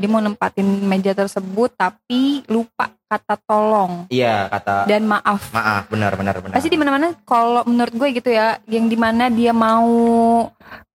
Dia 0.00 0.08
mau 0.08 0.24
nempatin 0.24 0.64
meja 0.80 1.12
tersebut 1.12 1.68
tapi 1.70 2.40
lupa 2.48 2.88
kata 3.04 3.36
tolong 3.44 4.08
Iya, 4.08 4.48
kata 4.48 4.88
dan 4.88 5.04
maaf. 5.04 5.52
maaf, 5.52 5.84
benar 5.92 6.16
benar 6.16 6.40
benar. 6.40 6.56
Pasti 6.56 6.72
di 6.72 6.80
mana-mana 6.80 7.12
kalau 7.22 7.68
menurut 7.68 7.92
gue 7.92 8.08
gitu 8.16 8.32
ya, 8.32 8.56
yang 8.64 8.88
di 8.88 8.96
mana 8.96 9.28
dia 9.28 9.52
mau 9.52 9.84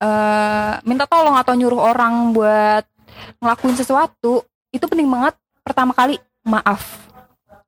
eh, 0.01 0.73
minta 0.81 1.05
tolong 1.05 1.37
atau 1.37 1.53
nyuruh 1.53 1.93
orang 1.93 2.33
buat 2.33 2.83
ngelakuin 3.37 3.77
sesuatu, 3.77 4.41
itu 4.73 4.85
penting 4.89 5.05
banget 5.05 5.37
pertama 5.61 5.93
kali 5.93 6.17
maaf. 6.41 6.81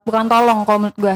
Bukan 0.02 0.26
tolong 0.26 0.66
kalau 0.66 0.80
menurut 0.82 0.98
gue. 0.98 1.16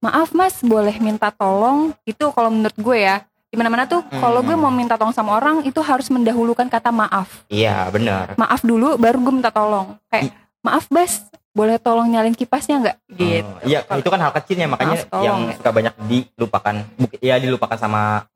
Maaf 0.00 0.32
Mas, 0.32 0.64
boleh 0.64 0.96
minta 0.98 1.28
tolong. 1.28 1.92
Itu 2.06 2.32
kalau 2.32 2.48
menurut 2.48 2.72
gue 2.74 2.98
ya. 3.02 3.27
Di 3.48 3.56
mana-mana 3.56 3.88
tuh 3.88 4.04
kalau 4.10 4.44
gue 4.44 4.52
Hmm. 4.52 4.60
mau 4.60 4.72
minta 4.72 5.00
tolong 5.00 5.10
sama 5.10 5.32
orang 5.32 5.64
itu 5.64 5.80
harus 5.80 6.12
mendahulukan 6.12 6.68
kata 6.68 6.92
maaf. 6.92 7.48
Iya, 7.48 7.88
benar. 7.88 8.36
Maaf 8.36 8.60
dulu 8.60 9.00
baru 9.00 9.16
gue 9.18 9.34
minta 9.34 9.48
tolong. 9.48 9.96
Kayak 10.06 10.36
maaf 10.60 10.84
Bas, 10.86 11.24
boleh 11.56 11.80
tolong 11.80 12.04
nyalin 12.06 12.36
kipasnya 12.36 12.76
nggak? 12.76 12.96
Gitu. 13.08 13.48
Oh, 13.48 13.64
Iya, 13.64 13.88
itu 13.88 14.08
kan 14.08 14.20
hal 14.20 14.32
kecilnya 14.36 14.68
makanya 14.68 15.00
Maaf, 15.00 15.08
tolong, 15.08 15.24
yang 15.24 15.38
ya. 15.42 15.54
suka 15.56 15.70
banyak 15.72 15.94
dilupakan. 16.04 16.74
Ya 17.18 17.34
dilupakan 17.40 17.78
sama 17.80 18.28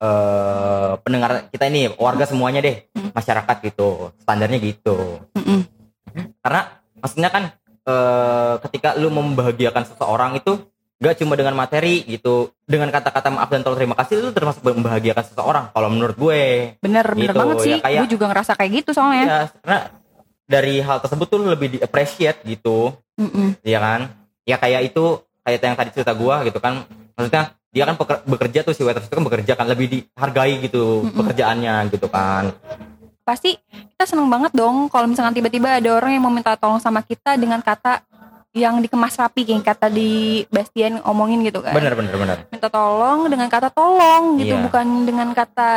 eh 0.00 0.92
pendengar 1.00 1.48
kita 1.48 1.68
ini, 1.68 1.92
warga 1.92 2.24
semuanya 2.24 2.60
deh, 2.60 2.88
Hmm. 2.92 3.12
masyarakat 3.12 3.56
gitu. 3.62 4.12
Standarnya 4.20 4.56
gitu. 4.58 5.20
Mm-mm. 5.32 5.60
Karena 6.40 6.60
maksudnya 6.96 7.28
kan 7.28 7.44
eh 7.80 8.54
ketika 8.64 8.96
lu 8.96 9.08
membahagiakan 9.08 9.84
seseorang 9.86 10.36
itu 10.36 10.60
gak 11.00 11.16
cuma 11.16 11.32
dengan 11.32 11.56
materi 11.56 12.04
gitu, 12.04 12.52
dengan 12.62 12.92
kata-kata 12.92 13.32
maaf 13.32 13.48
dan 13.48 13.64
tolong 13.64 13.80
terima 13.80 13.96
kasih 13.96 14.20
itu 14.20 14.28
termasuk 14.30 14.60
membahagiakan 14.62 15.24
seseorang 15.24 15.64
kalau 15.72 15.88
menurut 15.88 16.12
gue. 16.14 16.76
Bener, 16.78 17.06
bener 17.08 17.24
Gitu, 17.24 17.40
banget 17.40 17.56
sih. 17.64 17.72
ya 17.72 17.78
kayak- 17.80 18.00
Gue 18.04 18.10
juga 18.12 18.24
ngerasa 18.28 18.52
kayak 18.52 18.70
gitu 18.78 18.90
soalnya. 18.92 19.24
Ya, 19.24 19.40
karena 19.56 19.78
dari 20.44 20.74
hal 20.78 21.00
tersebut 21.00 21.26
tuh 21.26 21.40
lebih 21.40 21.68
di 21.72 21.78
appreciate 21.78 22.44
gitu. 22.44 22.92
Mm-mm. 23.16 23.56
Iya 23.62 23.80
kan? 23.80 24.00
Ya 24.44 24.56
kayak 24.56 24.92
itu 24.92 25.04
kayak 25.40 25.62
yang 25.62 25.78
tadi 25.78 25.90
cerita 25.90 26.12
gua 26.12 26.44
gitu 26.44 26.60
kan. 26.60 26.84
Maksudnya 27.16 27.42
dia 27.70 27.84
kan 27.86 27.94
bekerja 28.26 28.60
tuh 28.60 28.74
si 28.74 28.82
waiters 28.82 29.06
itu 29.06 29.14
kan 29.14 29.24
bekerja 29.24 29.52
kan 29.54 29.64
lebih 29.64 29.86
dihargai 29.88 30.60
gitu 30.60 31.06
Mm-mm. 31.06 31.16
pekerjaannya 31.16 31.74
gitu 31.88 32.12
kan. 32.12 32.52
Pasti 33.22 33.54
kita 33.70 34.04
seneng 34.04 34.26
banget 34.26 34.50
dong 34.52 34.90
kalau 34.90 35.06
misalkan 35.06 35.32
tiba-tiba 35.32 35.78
ada 35.78 35.90
orang 35.94 36.12
yang 36.12 36.24
mau 36.24 36.34
minta 36.34 36.58
tolong 36.58 36.76
sama 36.76 37.00
kita 37.00 37.38
dengan 37.38 37.62
kata 37.62 38.02
yang 38.50 38.82
dikemas 38.82 39.14
rapi 39.14 39.46
kayak 39.46 39.62
kata 39.64 39.86
di 39.86 40.42
Bastian 40.46 40.98
omongin 41.02 41.42
gitu 41.42 41.62
kan. 41.62 41.70
Bener 41.70 41.94
bener 41.94 42.10
bener. 42.12 42.38
Minta 42.50 42.66
tolong 42.66 43.30
dengan 43.30 43.46
kata 43.46 43.70
tolong 43.70 44.36
gitu, 44.36 44.58
Iya. 44.58 44.64
bukan 44.66 44.86
dengan 45.06 45.28
kata 45.30 45.72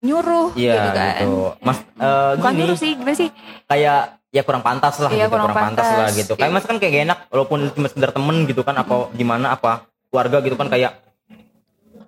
nyuruh 0.00 0.54
Iya 0.54 0.74
gitu 0.74 0.90
kan. 0.92 1.14
gitu. 1.16 1.34
Mas 1.60 1.78
eh, 1.78 2.32
Bukan 2.34 2.50
gini 2.52 2.60
nyuruh 2.60 2.76
sih, 2.76 2.92
gimana 2.94 3.14
sih? 3.16 3.30
kayak 3.64 4.00
ya 4.28 4.42
kurang 4.42 4.60
pantas 4.60 4.94
lah 4.98 5.10
Iya, 5.10 5.24
gitu, 5.24 5.32
kurang 5.32 5.46
kurang, 5.48 5.58
pantas. 5.70 5.86
pantas. 5.86 5.98
lah 6.00 6.08
gitu. 6.12 6.32
Kayak 6.34 6.50
Iya. 6.50 6.56
mas 6.58 6.64
kan 6.64 6.76
kayak 6.76 6.92
gak 6.92 7.04
enak 7.06 7.18
walaupun 7.28 7.58
cuma 7.72 7.86
sekedar 7.86 8.10
temen 8.10 8.36
gitu 8.44 8.62
kan 8.62 8.74
apa 8.74 8.94
gimana 9.12 9.46
apa 9.50 9.72
keluarga 10.10 10.38
gitu 10.40 10.54
kan 10.54 10.66
kayak 10.66 10.92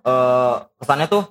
eh 0.01 0.55
kesannya 0.79 1.07
tuh 1.07 1.23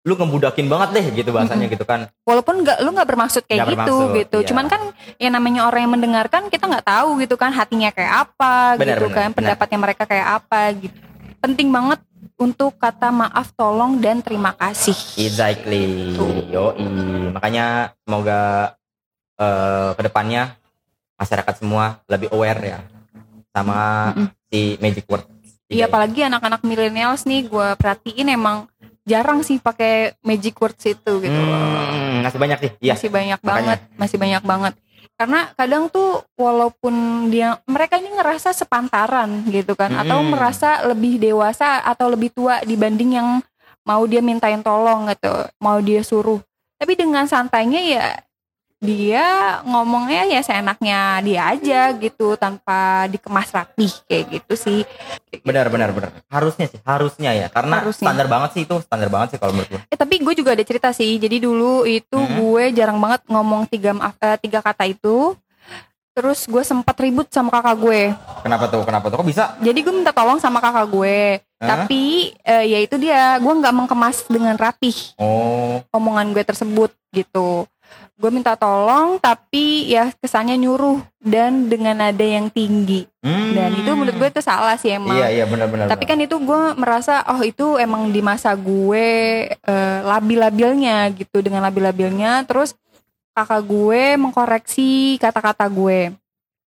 lu 0.00 0.16
ngebudakin 0.16 0.64
banget 0.64 0.88
deh 0.96 1.06
gitu 1.12 1.30
bahasanya 1.36 1.68
gitu 1.68 1.84
kan. 1.84 2.08
Walaupun 2.24 2.64
nggak 2.64 2.80
lu 2.80 2.96
nggak 2.96 3.08
bermaksud 3.08 3.44
kayak 3.44 3.68
Nggak 3.68 3.68
gitu 3.68 3.96
bermaksud, 4.00 4.16
gitu. 4.16 4.38
iya. 4.40 4.48
Cuman 4.48 4.66
kan 4.72 4.82
yang 5.20 5.32
namanya 5.36 5.60
orang 5.68 5.80
yang 5.84 5.92
mendengarkan 5.92 6.48
kita 6.48 6.64
nggak 6.64 6.88
tahu 6.88 7.20
gitu 7.20 7.36
kan 7.36 7.52
hatinya 7.52 7.92
kayak 7.92 8.24
apa 8.24 8.80
Benar, 8.80 8.96
gitu 8.96 9.06
benar, 9.12 9.16
kan, 9.16 9.28
benar. 9.28 9.36
pendapatnya 9.36 9.78
mereka 9.78 10.02
kayak 10.08 10.28
apa 10.40 10.60
gitu. 10.80 10.96
Penting 11.44 11.68
banget 11.68 12.00
untuk 12.40 12.72
kata 12.80 13.12
maaf, 13.12 13.52
tolong 13.52 14.00
dan 14.00 14.24
terima 14.24 14.56
kasih. 14.56 14.96
Exactly. 15.20 16.16
Yoi. 16.48 16.80
Makanya 17.36 17.92
semoga 18.00 18.72
eh 19.36 19.90
ke 19.96 20.02
depannya 20.04 20.56
masyarakat 21.20 21.54
semua 21.60 22.00
lebih 22.08 22.32
aware 22.32 22.60
ya 22.64 22.78
sama 23.52 24.12
Mm-mm. 24.16 24.28
si 24.48 24.80
magic 24.80 25.04
word. 25.04 25.28
Iya 25.68 25.92
apalagi 25.92 26.24
anak-anak 26.24 26.64
millennials 26.64 27.28
nih 27.28 27.44
gue 27.44 27.68
perhatiin 27.76 28.32
emang 28.32 28.69
jarang 29.08 29.40
sih 29.40 29.58
pakai 29.58 30.14
magic 30.24 30.56
words 30.60 30.84
itu 30.84 31.12
gitu. 31.20 31.40
Hmm, 31.40 32.24
masih 32.24 32.38
banyak 32.38 32.58
sih. 32.60 32.70
Iya. 32.80 32.94
Masih 32.96 33.10
banyak 33.10 33.40
makanya. 33.40 33.52
banget, 33.52 33.78
masih 33.96 34.16
banyak 34.20 34.42
banget. 34.44 34.74
Karena 35.20 35.40
kadang 35.52 35.92
tuh 35.92 36.24
walaupun 36.32 37.28
dia 37.28 37.60
mereka 37.68 38.00
ini 38.00 38.08
ngerasa 38.16 38.56
sepantaran 38.56 39.44
gitu 39.52 39.76
kan 39.76 39.92
atau 39.92 40.24
Mm-mm. 40.24 40.32
merasa 40.32 40.80
lebih 40.88 41.20
dewasa 41.20 41.84
atau 41.84 42.08
lebih 42.08 42.32
tua 42.32 42.64
dibanding 42.64 43.20
yang 43.20 43.28
mau 43.84 44.00
dia 44.08 44.24
mintain 44.24 44.64
tolong 44.64 45.12
gitu, 45.12 45.32
mau 45.60 45.76
dia 45.84 46.00
suruh. 46.00 46.40
Tapi 46.80 46.96
dengan 46.96 47.28
santainya 47.28 47.80
ya 47.84 48.04
dia 48.80 49.24
ngomongnya 49.62 50.24
ya 50.24 50.40
seenaknya 50.40 51.20
dia 51.20 51.52
aja 51.52 51.92
gitu 51.92 52.32
tanpa 52.34 53.04
dikemas 53.06 53.52
rapih 53.52 53.92
kayak 54.08 54.40
gitu 54.40 54.54
sih. 54.56 54.80
Benar 55.44 55.68
benar 55.68 55.92
benar. 55.92 56.10
Harusnya 56.26 56.64
sih, 56.64 56.80
harusnya 56.80 57.36
ya. 57.36 57.46
Karena 57.46 57.84
Harusnya. 57.84 58.08
standar 58.08 58.26
banget 58.26 58.50
sih 58.56 58.62
itu, 58.64 58.80
standar 58.80 59.12
banget 59.12 59.36
sih 59.36 59.38
kalau 59.38 59.52
menurut 59.52 59.68
gue. 59.68 59.80
Eh 59.84 59.98
tapi 60.00 60.16
gue 60.16 60.32
juga 60.32 60.56
ada 60.56 60.64
cerita 60.64 60.88
sih. 60.90 61.20
Jadi 61.20 61.36
dulu 61.38 61.84
itu 61.84 62.16
Hmm. 62.16 62.40
gue 62.40 62.64
jarang 62.72 62.96
banget 62.96 63.20
ngomong 63.28 63.68
tiga 63.68 63.92
maaf 63.92 64.16
eh, 64.16 64.40
tiga 64.40 64.64
kata 64.64 64.88
itu. 64.88 65.36
Terus 66.10 66.42
gue 66.44 66.64
sempat 66.64 66.96
ribut 66.98 67.28
sama 67.28 67.52
kakak 67.52 67.76
gue. 67.78 68.00
Kenapa 68.42 68.64
tuh? 68.66 68.82
Kenapa 68.82 69.06
tuh? 69.08 69.16
Kok 69.20 69.28
bisa? 69.28 69.60
Jadi 69.60 69.78
gue 69.78 69.92
minta 69.92 70.10
tolong 70.10 70.40
sama 70.40 70.58
kakak 70.58 70.88
gue. 70.88 71.38
Hah? 71.60 71.84
Tapi 71.84 72.32
eh, 72.40 72.64
ya 72.66 72.78
itu 72.80 72.96
dia, 72.96 73.36
gue 73.36 73.52
nggak 73.52 73.76
mengemas 73.76 74.24
dengan 74.24 74.56
rapih 74.56 74.96
Oh, 75.20 75.84
omongan 75.92 76.32
gue 76.32 76.40
tersebut 76.42 76.90
gitu. 77.12 77.68
Gue 78.20 78.28
minta 78.28 78.52
tolong 78.52 79.16
tapi 79.16 79.88
ya 79.88 80.12
kesannya 80.14 80.54
nyuruh 80.54 81.00
dan 81.18 81.66
dengan 81.66 81.96
nada 81.96 82.20
yang 82.20 82.52
tinggi. 82.52 83.08
hmm. 83.24 83.50
Dan 83.50 83.70
itu 83.74 83.90
menurut 83.90 84.12
gue 84.14 84.28
itu 84.28 84.42
salah 84.44 84.76
sih 84.76 84.92
emang. 84.92 85.16
Iya 85.16 85.28
iya 85.32 85.44
benar 85.48 85.66
benar. 85.66 85.88
Tapi 85.88 86.04
kan 86.04 86.20
itu 86.20 86.36
gue 86.36 86.62
merasa 86.76 87.24
oh 87.26 87.40
itu 87.40 87.80
emang 87.80 88.12
di 88.12 88.20
masa 88.20 88.52
gue 88.52 89.08
eh, 89.50 89.98
labil-labilnya 90.04 91.08
gitu 91.16 91.40
dengan 91.40 91.64
labil-labilnya 91.64 92.44
terus 92.44 92.76
kakak 93.32 93.64
gue 93.64 94.20
mengkoreksi 94.20 95.16
kata-kata 95.16 95.64
gue 95.66 96.12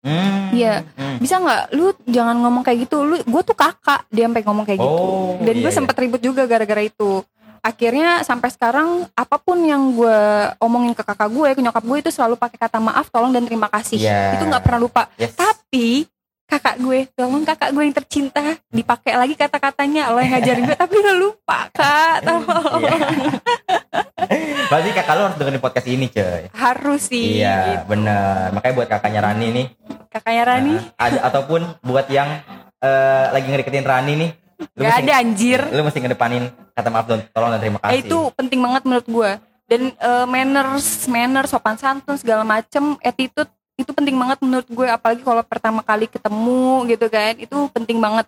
Hmm, 0.03 0.51
Iya. 0.51 0.83
hmm. 0.99 1.23
bisa 1.23 1.39
nggak 1.39 1.79
lu 1.79 1.95
jangan 2.03 2.35
ngomong 2.35 2.59
kayak 2.59 2.83
gitu 2.83 3.07
lu 3.07 3.15
gue 3.23 3.41
tuh 3.41 3.55
kakak 3.55 4.03
dia 4.11 4.27
sampai 4.27 4.43
ngomong 4.43 4.67
kayak 4.67 4.83
gitu 4.83 4.99
Oh, 4.99 5.39
dan 5.39 5.55
iya, 5.55 5.63
gue 5.63 5.71
iya. 5.71 5.77
sempet 5.79 5.95
ribut 5.95 6.19
juga 6.19 6.43
gara-gara 6.43 6.83
itu 6.83 7.23
akhirnya 7.63 8.21
sampai 8.21 8.51
sekarang 8.51 9.07
apa 9.09 9.39
pun 9.39 9.55
yang 9.57 9.95
gue 9.95 10.19
omongin 10.59 10.91
ke 10.91 10.99
kakak 10.99 11.31
gue 11.31 11.49
ke 11.53 11.61
nyokap 11.61 11.79
gue 11.81 11.97
itu 11.97 12.11
selalu 12.11 12.35
pakai 12.35 12.59
kata 12.59 12.77
maaf 12.77 13.07
tolong 13.07 13.31
dan 13.31 13.41
terima 13.41 13.65
kasih 13.67 13.97
Iya. 13.97 14.35
itu 14.35 14.43
nggak 14.43 14.61
pernah 14.61 14.79
lupa 14.79 15.07
Yes. 15.15 15.31
tapi 15.33 16.03
kakak 16.43 16.75
gue 16.77 17.07
tolong 17.09 17.41
kakak 17.41 17.71
gue 17.71 17.81
yang 17.81 17.95
tercinta 17.95 18.43
dipakai 18.67 19.15
lagi 19.15 19.33
kata-katanya 19.33 20.11
lo 20.11 20.19
yang 20.19 20.35
ngajarin 20.35 20.63
gue 20.65 20.75
tapi 20.75 20.95
lo 20.99 21.13
lupa 21.23 21.71
kak 21.71 22.15
tolong 22.21 22.83
Iya. 22.83 22.93
Berarti 24.63 24.89
kakak 24.91 25.13
lu 25.13 25.23
harus 25.23 25.37
dengerin 25.37 25.61
podcast 25.61 25.87
ini, 25.87 26.07
coy. 26.09 26.49
harus 26.51 27.01
sih 27.05 27.37
Iya, 27.37 27.57
gitu. 27.77 27.83
bener. 27.87 28.49
Makanya 28.51 28.73
buat 28.73 28.89
kakaknya 28.89 29.21
Rani 29.21 29.47
nih, 29.51 29.65
kakaknya 30.09 30.43
Rani 30.47 30.73
Nah, 30.73 30.83
ada 30.97 31.19
ataupun 31.23 31.61
buat 31.79 32.07
yang 32.09 32.41
eh, 32.79 33.25
lagi 33.29 33.47
ngedeketin 33.47 33.85
Rani 33.85 34.13
nih, 34.17 34.29
lu 34.73 34.81
gak 34.81 34.89
mesti, 34.91 35.03
ada 35.03 35.13
anjir 35.15 35.59
lu 35.67 35.81
mesti 35.81 35.99
ngedepanin 35.99 36.43
kata 36.71 36.89
maaf 36.89 37.05
dan 37.05 37.19
tolong 37.29 37.49
dan 37.49 37.59
terima 37.59 37.77
Eh, 37.79 37.83
kasih. 37.83 37.99
itu 38.03 38.17
penting 38.33 38.59
banget 38.59 38.81
menurut 38.83 39.07
gue 39.07 39.31
dan 39.65 39.81
eh, 39.91 40.25
manners 40.25 40.87
manners 41.05 41.49
sopan 41.49 41.75
santun 41.75 42.15
segala 42.15 42.41
macem 42.41 42.97
attitude 42.99 43.47
itu 43.73 43.89
penting 43.89 44.13
banget 44.13 44.37
menurut 44.39 44.65
gue 44.65 44.87
apalagi 44.87 45.21
kalau 45.21 45.41
pertama 45.41 45.81
kali 45.81 46.05
ketemu 46.05 46.63
gitu 46.87 47.05
kan 47.07 47.33
itu 47.35 47.57
penting 47.69 47.97
banget 47.97 48.25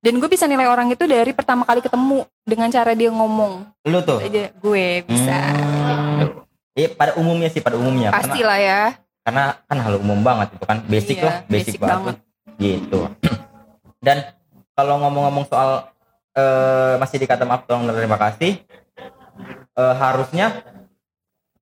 dan 0.00 0.16
gue 0.16 0.24
bisa 0.26 0.44
nilai 0.44 0.64
orang 0.64 0.88
itu 0.88 1.04
dari 1.04 1.28
pertama 1.30 1.62
kali 1.62 1.78
ketemu 1.78 2.24
dengan 2.42 2.68
cara 2.68 2.92
dia 2.92 3.08
ngomong 3.10 3.68
lu 3.84 4.00
tuh. 4.00 4.16
aja 4.18 4.48
gue 4.50 4.86
bisa 5.02 5.36
Hmm. 5.50 6.44
Iya, 6.72 6.88
pada 6.90 7.12
umumnya 7.14 7.48
sih, 7.48 7.58
pada 7.58 7.74
umumnya. 7.74 8.08
pasti 8.08 8.30
Karena, 8.36 8.46
lah 8.46 8.58
ya 8.58 8.80
karena 9.20 9.42
kan 9.60 9.78
hal 9.80 9.94
umum 9.96 10.22
banget 10.22 10.48
itu 10.54 10.64
kan, 10.64 10.78
basic 10.86 11.16
Iya, 11.16 11.24
lah, 11.24 11.36
basic, 11.42 11.52
basic 11.66 11.76
banget. 11.76 12.14
banget. 12.14 12.16
Gitu. 12.56 13.00
Dan 14.06 14.16
kalau 14.80 14.96
ngomong-ngomong 15.04 15.44
soal 15.44 15.92
eh, 16.32 16.96
masih 16.96 17.20
dikata 17.20 17.44
maaf 17.44 17.68
tolong 17.68 17.84
dan 17.84 18.00
terima 18.00 18.16
kasih, 18.16 18.64
eh, 19.76 19.94
harusnya 20.00 20.64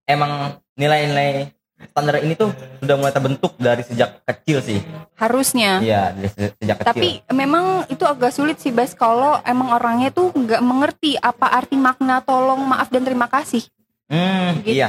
emang 0.06 0.62
nilai-nilai 0.78 1.50
standar 1.90 2.22
ini 2.22 2.34
tuh 2.34 2.50
sudah 2.82 2.94
mulai 2.98 3.14
terbentuk 3.14 3.54
dari 3.58 3.82
sejak 3.86 4.22
kecil 4.26 4.58
sih. 4.62 4.82
harusnya 5.14 5.78
Iya, 5.78 6.10
dari 6.14 6.30
sejak 6.30 6.76
kecil. 6.82 6.90
tapi 6.90 7.10
memang 7.30 7.86
itu 7.90 8.02
agak 8.02 8.34
sulit 8.34 8.58
sih 8.58 8.74
Bas 8.74 8.94
kalau 8.98 9.38
emang 9.46 9.74
orangnya 9.74 10.10
tuh 10.10 10.30
nggak 10.34 10.62
mengerti 10.62 11.14
apa 11.18 11.54
arti 11.54 11.78
makna 11.78 12.22
tolong 12.22 12.66
maaf 12.66 12.90
dan 12.90 13.06
terima 13.06 13.30
kasih 13.30 13.62
hmm, 14.10 14.66
iya. 14.66 14.86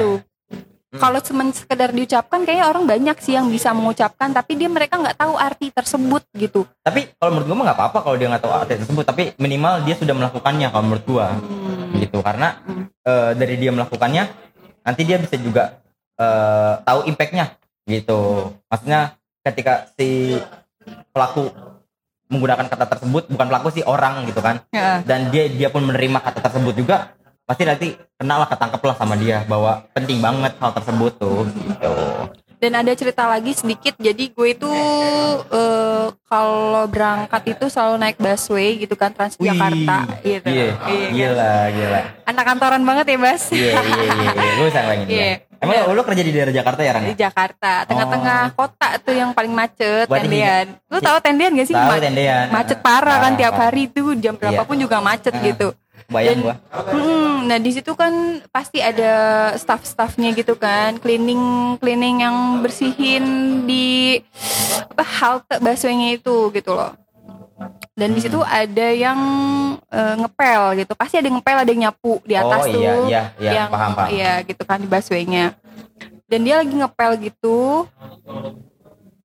Hmm. 0.89 0.98
Kalau 0.98 1.22
cuma 1.22 1.46
sekedar 1.53 1.93
diucapkan 1.93 2.41
kayaknya 2.41 2.65
orang 2.65 2.89
banyak 2.89 3.13
sih 3.22 3.38
yang 3.38 3.46
bisa 3.46 3.69
mengucapkan 3.77 4.34
tapi 4.34 4.58
dia 4.58 4.65
mereka 4.65 4.98
nggak 4.98 5.22
tahu 5.22 5.38
arti 5.38 5.69
tersebut 5.69 6.25
gitu. 6.34 6.65
Tapi 6.81 7.13
kalau 7.13 7.38
menurut 7.38 7.46
gue 7.46 7.58
nggak 7.69 7.77
apa-apa 7.77 8.00
kalau 8.01 8.17
dia 8.17 8.25
nggak 8.25 8.41
tahu 8.41 8.53
arti 8.58 8.74
tersebut, 8.81 9.05
tapi 9.05 9.24
minimal 9.38 9.86
dia 9.86 9.93
sudah 9.93 10.17
melakukannya 10.17 10.67
kalau 10.74 10.84
menurut 10.89 11.05
gue, 11.05 11.27
gitu. 12.01 12.25
Karena 12.25 12.58
Hmm. 12.65 12.89
eh, 13.05 13.31
dari 13.38 13.55
dia 13.62 13.69
melakukannya, 13.69 14.24
nanti 14.81 15.01
dia 15.05 15.22
bisa 15.22 15.38
juga 15.38 15.77
eh, 16.17 16.74
tahu 16.81 17.05
impactnya, 17.05 17.53
gitu. 17.86 18.50
Maksudnya 18.67 19.13
ketika 19.46 19.88
si 19.93 20.41
pelaku 21.13 21.53
menggunakan 22.29 22.65
kata 22.65 22.86
tersebut, 22.98 23.29
bukan 23.29 23.46
pelaku 23.46 23.69
sih 23.74 23.86
orang 23.86 24.25
gitu 24.25 24.41
kan, 24.41 24.62
Ya. 24.69 25.05
dan 25.05 25.29
dia 25.29 25.50
dia 25.50 25.69
pun 25.69 25.81
menerima 25.86 26.17
kata 26.22 26.41
tersebut 26.46 26.74
juga, 26.77 27.13
pasti 27.50 27.65
nanti 27.65 27.88
kenal 28.13 28.38
lah 28.38 28.48
ketangkep 28.48 28.82
lah 28.84 28.94
sama 28.94 29.18
dia 29.18 29.41
bahwa 29.44 29.82
penting 29.89 30.22
banget 30.22 30.53
hal 30.56 30.70
tersebut 30.70 31.18
tuh, 31.18 31.50
gitu. 31.50 31.94
Dan 32.60 32.75
ada 32.75 32.91
cerita 32.94 33.24
lagi 33.25 33.56
sedikit. 33.56 33.96
Jadi 33.98 34.29
gue 34.29 34.48
itu 34.51 34.70
eh, 35.50 36.06
kalau 36.27 36.86
berangkat 36.86 37.58
itu 37.58 37.65
selalu 37.65 37.96
naik 37.98 38.18
busway 38.20 38.77
gitu 38.77 38.94
kan 38.94 39.10
Transjakarta 39.10 39.98
gitu. 40.22 40.46
Iya, 40.46 40.46
Iya 40.46 40.74
kan? 40.75 41.10
gila, 41.10 41.56
gila. 41.72 42.01
Anak 42.27 42.44
kantoran 42.46 42.82
banget 42.84 43.06
ya, 43.10 43.18
Bas. 43.18 43.44
Iya 43.50 43.74
iya 43.79 44.03
iya, 44.03 44.13
iya. 44.13 44.51
gue 44.53 44.68
Iya. 44.70 45.25
ya. 45.25 45.36
Emang 45.60 45.75
lo, 45.88 45.91
lo 45.91 46.03
kerja 46.03 46.24
di 46.24 46.32
daerah 46.32 46.53
Jakarta 46.53 46.79
ya 46.79 46.91
Ran? 46.96 47.03
Di 47.03 47.20
Jakarta, 47.20 47.84
tengah-tengah 47.84 48.56
kota 48.56 48.96
tuh 49.03 49.12
yang 49.12 49.36
paling 49.36 49.51
macet, 49.51 50.08
Oh. 50.08 50.15
Berarti 50.15 50.27
di- 50.27 50.39
tendean. 50.39 50.65
Lu 50.88 51.00
tahu 51.00 51.18
tendean 51.20 51.51
gak 51.51 51.68
sih? 51.68 51.75
Tahu 51.75 51.84
Ma- 51.89 52.00
tendean. 52.00 52.46
Macet 52.48 52.79
parah 52.79 53.18
kan 53.20 53.34
tiap 53.36 53.53
Parah. 53.53 53.68
hari 53.68 53.88
tuh 53.88 54.15
jam 54.15 54.39
berapapun 54.39 54.79
juga 54.79 55.00
macet 55.00 55.32
Ah. 55.32 55.44
gitu. 55.44 55.75
Bayang 56.08 56.39
gua. 56.39 56.56
Mm, 56.88 57.36
nah 57.46 57.58
di 57.58 57.72
situ 57.72 57.91
kan 57.94 58.13
pasti 58.48 58.79
ada 58.79 59.12
staff-staffnya 59.53 60.32
gitu 60.32 60.56
kan, 60.56 60.96
cleaning 60.96 61.41
cleaning 61.75 62.22
yang 62.22 62.36
bersihin 62.60 63.25
di 63.63 64.24
apa 64.88 65.03
halte 65.03 65.56
busway-nya 65.58 66.15
itu 66.15 66.50
gitu 66.50 66.72
loh. 66.72 66.96
Dan 67.94 68.15
di 68.15 68.22
situ 68.22 68.38
Hmm. 68.38 68.48
ada 68.48 68.88
yang 68.89 69.20
eh, 69.86 70.15
ngepel 70.15 70.62
gitu, 70.77 70.94
pasti 70.94 71.18
ada 71.18 71.27
yang 71.27 71.38
ngepel, 71.38 71.58
ada 71.58 71.70
yang 71.70 71.82
nyapu 71.86 72.13
di 72.24 72.34
atas 72.34 72.62
Oh, 72.62 72.70
tuh, 72.70 72.79
iya, 72.79 72.94
iya, 73.03 73.24
iya, 73.36 73.51
yang 73.53 73.70
paham, 73.70 73.91
paham. 73.91 74.10
iya 74.10 74.34
gitu 74.41 74.63
kan 74.63 74.79
di 74.79 74.88
busway-nya. 74.88 75.46
Dan 76.25 76.39
dia 76.41 76.56
lagi 76.58 76.72
ngepel 76.72 77.12
gitu, 77.20 77.89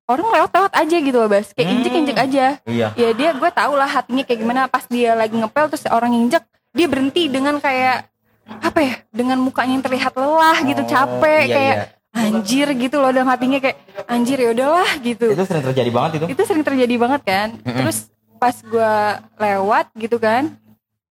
orang 0.04 0.26
lewat-lewat 0.26 0.72
aja 0.74 0.96
gitu 0.98 1.16
loh 1.16 1.28
bas, 1.28 1.48
kayak 1.50 1.64
Hmm. 1.64 1.76
injek-injek 1.78 2.16
aja 2.18 2.46
Iya. 2.64 2.88
ya 2.92 3.08
dia 3.12 3.30
gue 3.32 3.50
tau 3.50 3.72
lah 3.72 3.86
hatinya 3.86 4.20
kayak 4.20 4.36
gimana 4.36 4.60
pas 4.66 4.84
dia 4.84 5.14
lagi 5.14 5.32
ngepel 5.32 5.64
terus 5.68 5.84
orang 5.86 6.12
injek 6.12 6.44
dia 6.74 6.86
berhenti 6.86 7.22
dengan 7.26 7.56
kayak 7.56 8.10
apa 8.44 8.78
ya 8.78 8.94
dengan 9.08 9.38
mukanya 9.38 9.72
yang 9.72 9.84
terlihat 9.84 10.12
lelah 10.12 10.58
gitu 10.60 10.82
Oh, 10.82 10.86
capek 10.86 11.42
iya, 11.42 11.54
kayak 11.54 11.76
iya. 11.76 11.86
anjir 12.14 12.66
gitu 12.76 12.96
loh 12.98 13.08
dalam 13.08 13.26
hatinya 13.26 13.58
kayak 13.58 13.78
anjir 14.04 14.36
ya 14.36 14.52
udahlah 14.52 14.90
gitu 15.00 15.26
Itu 15.28 15.44
sering 15.44 15.64
terjadi 15.64 15.90
banget 15.90 16.10
itu. 16.14 16.26
itu 16.28 16.42
sering 16.44 16.62
terjadi 16.62 16.94
banget 16.96 17.20
kan 17.22 17.48
Mm-mm. 17.56 17.78
terus 17.80 17.98
pas 18.36 18.52
gue 18.54 18.94
lewat 19.38 19.86
gitu 19.94 20.18
kan 20.18 20.52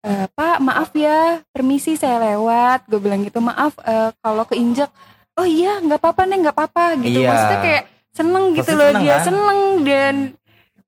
"Eh, 0.00 0.26
pak 0.28 0.58
maaf 0.58 0.90
ya 0.92 1.20
permisi 1.46 1.94
saya 1.94 2.18
lewat 2.26 2.88
gue 2.88 2.98
bilang 2.98 3.20
gitu 3.20 3.38
maaf 3.38 3.76
eh, 3.78 4.10
kalau 4.16 4.42
keinjek 4.44 4.88
oh 5.36 5.44
iya 5.44 5.78
nggak 5.78 5.96
apa-apa 5.96 6.22
nih 6.24 6.38
nggak 6.40 6.56
apa-apa 6.56 6.84
gitu 6.98 7.20
Iya. 7.20 7.28
maksudnya 7.28 7.58
kayak 7.60 7.82
seneng 8.10 8.44
gitu 8.50 8.64
Pasti 8.66 8.74
loh 8.74 8.88
seneng, 8.88 8.98
dia 8.98 9.12
kan? 9.12 9.22
seneng 9.22 9.60
dan 9.84 10.14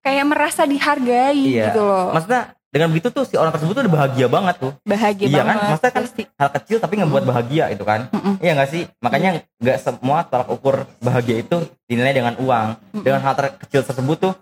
kayak 0.00 0.24
merasa 0.26 0.62
dihargai 0.64 1.38
Iya. 1.38 1.64
gitu 1.68 1.80
loh 1.80 2.06
Maksudnya 2.10 2.42
dengan 2.72 2.88
begitu 2.88 3.12
tuh 3.12 3.28
si 3.28 3.36
orang 3.36 3.52
tersebut 3.52 3.76
tuh 3.76 3.82
udah 3.84 3.94
bahagia 3.94 4.26
banget 4.26 4.56
tuh. 4.56 4.72
bahagia 4.82 5.26
iya 5.28 5.36
kan? 5.36 5.44
banget 5.44 5.56
Maksudnya 5.68 5.92
kan 5.92 6.02
pasti. 6.02 6.22
hal 6.32 6.48
kecil 6.50 6.76
tapi 6.80 6.94
ngebuat 6.96 7.24
bahagia 7.24 7.64
itu 7.68 7.84
kan. 7.84 8.00
Mm-mm. 8.08 8.34
Iya 8.40 8.52
nggak 8.56 8.70
sih? 8.72 8.82
Makanya 8.98 9.28
nggak 9.60 9.76
semua 9.78 10.24
tolak 10.24 10.48
ukur 10.48 10.88
bahagia 10.98 11.36
itu 11.38 11.56
dinilai 11.84 12.10
dengan 12.10 12.34
uang. 12.34 12.68
Dengan 12.96 13.20
hal 13.20 13.34
ter- 13.36 13.54
kecil 13.60 13.84
tersebut 13.84 14.16
tuh 14.18 14.32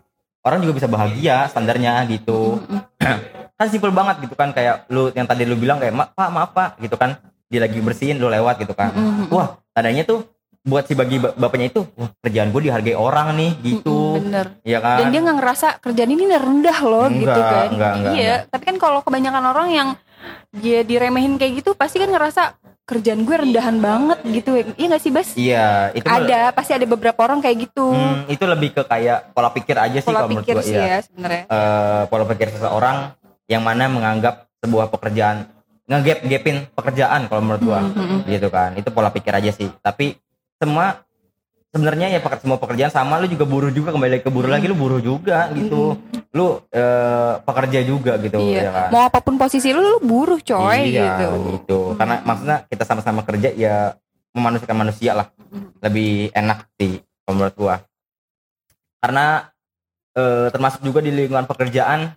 orang 0.40 0.62
juga 0.62 0.78
bisa 0.78 0.86
bahagia 0.86 1.50
standarnya 1.50 2.06
gitu. 2.06 2.62
kan 3.58 3.66
simpel 3.68 3.90
banget 3.90 4.22
gitu 4.22 4.32
kan 4.32 4.54
kayak 4.54 4.86
lu 4.88 5.10
yang 5.10 5.26
tadi 5.26 5.44
lu 5.44 5.52
bilang 5.52 5.76
kayak 5.76 5.92
"Ma- 5.92 6.08
pak 6.08 6.30
maaf 6.30 6.50
pak 6.54 6.80
gitu 6.80 6.96
kan 6.96 7.20
dia 7.50 7.60
lagi 7.60 7.76
bersihin 7.78 8.16
lu 8.16 8.30
lewat 8.30 8.62
gitu 8.62 8.72
kan. 8.72 8.94
Wah 9.28 9.58
tandanya 9.74 10.06
tuh 10.06 10.22
buat 10.60 10.84
si 10.84 10.92
bagi 10.92 11.16
ba- 11.16 11.32
bapaknya 11.32 11.68
itu 11.68 11.88
wah 11.94 12.12
kerjaan 12.20 12.52
gue 12.52 12.62
dihargai 12.62 12.92
orang 12.92 13.32
nih 13.32 13.50
gitu. 13.64 14.20
Bener. 14.20 14.60
Iya 14.60 14.78
kan? 14.78 14.96
dan 14.98 15.06
dia 15.08 15.20
nggak 15.22 15.36
ngerasa 15.40 15.66
kerjaan 15.80 16.10
ini 16.10 16.24
rendah 16.28 16.78
loh 16.82 17.06
Enggak, 17.08 17.16
gitu 17.18 17.40
kan. 17.40 17.68
enggak, 17.72 17.92
enggak, 17.96 18.12
iya 18.14 18.34
tapi 18.44 18.64
kan 18.64 18.76
kalau 18.76 19.00
kebanyakan 19.00 19.44
orang 19.46 19.68
yang 19.70 19.88
dia 20.52 20.84
diremehin 20.84 21.40
kayak 21.40 21.64
gitu 21.64 21.72
pasti 21.72 21.96
kan 21.96 22.08
ngerasa 22.08 22.60
kerjaan 22.84 23.22
gue 23.22 23.36
rendahan 23.38 23.78
banget 23.78 24.18
gitu. 24.26 24.50
Iya 24.74 24.86
nggak 24.90 25.00
sih 25.00 25.10
Bas? 25.10 25.28
Iya, 25.32 25.94
itu 25.94 26.04
ada 26.04 26.50
pasti 26.50 26.72
ada 26.74 26.84
beberapa 26.84 27.22
orang 27.22 27.38
kayak 27.38 27.56
gitu. 27.64 27.86
Hmm, 27.88 28.26
itu 28.26 28.44
lebih 28.44 28.74
ke 28.74 28.82
kayak 28.82 29.30
pola 29.30 29.48
pikir 29.48 29.78
aja 29.78 29.96
sih 29.96 30.04
pola 30.04 30.20
kalau 30.20 30.28
menurut 30.28 30.44
pikir 30.44 30.56
gua 30.58 30.66
sih 30.66 30.74
iya. 30.74 30.84
ya 30.84 30.98
sebenarnya. 31.00 31.42
Eh, 31.46 32.02
pola 32.04 32.24
pikir 32.26 32.48
seseorang 32.50 32.96
yang 33.46 33.62
mana 33.62 33.86
menganggap 33.86 34.50
sebuah 34.58 34.90
pekerjaan 34.90 35.46
ngegap 35.86 36.18
gapin 36.22 36.66
pekerjaan 36.68 37.20
kalau 37.26 37.40
menurut 37.40 37.62
gua 37.62 37.78
Hmm, 37.80 38.26
gitu 38.26 38.50
kan. 38.50 38.74
Itu 38.74 38.90
pola 38.90 39.08
pikir 39.08 39.32
aja 39.32 39.50
sih. 39.50 39.70
Tapi 39.80 40.18
semua 40.60 41.00
sebenarnya 41.72 42.12
ya 42.12 42.20
semua 42.42 42.58
pekerjaan 42.60 42.92
sama 42.92 43.16
lu 43.22 43.30
juga 43.30 43.48
buruh 43.48 43.72
juga 43.72 43.94
kembali 43.94 44.20
ke 44.20 44.30
buruh 44.30 44.50
lagi 44.52 44.68
lu 44.68 44.76
buruh 44.76 45.00
juga 45.00 45.48
gitu. 45.56 45.96
Lu 46.36 46.60
eh, 46.68 47.34
pekerja 47.40 47.80
juga 47.82 48.20
gitu 48.20 48.36
Hmm. 48.36 48.50
iya. 48.52 48.62
ya 48.62 48.70
kan? 48.70 48.88
Mau 48.92 49.02
apa 49.08 49.18
pun 49.24 49.40
posisi 49.40 49.72
lu 49.72 49.80
lu 49.80 49.98
buruh 50.04 50.38
coy 50.42 50.92
iya, 50.92 51.16
gitu. 51.16 51.30
gitu. 51.56 51.78
karena 51.96 52.20
maksudnya 52.22 52.56
kita 52.68 52.84
sama-sama 52.84 53.24
kerja 53.24 53.48
ya 53.56 53.96
memanusiakan 54.36 54.78
manusia 54.78 55.16
lah. 55.16 55.26
Hmm. 55.50 55.74
lebih 55.82 56.30
enak 56.30 56.70
sih 56.78 57.02
menurut 57.26 57.54
gua. 57.58 57.76
Karena 59.00 59.50
eh, 60.14 60.46
termasuk 60.52 60.84
juga 60.84 61.00
di 61.00 61.10
lingkungan 61.10 61.48
pekerjaan 61.48 62.14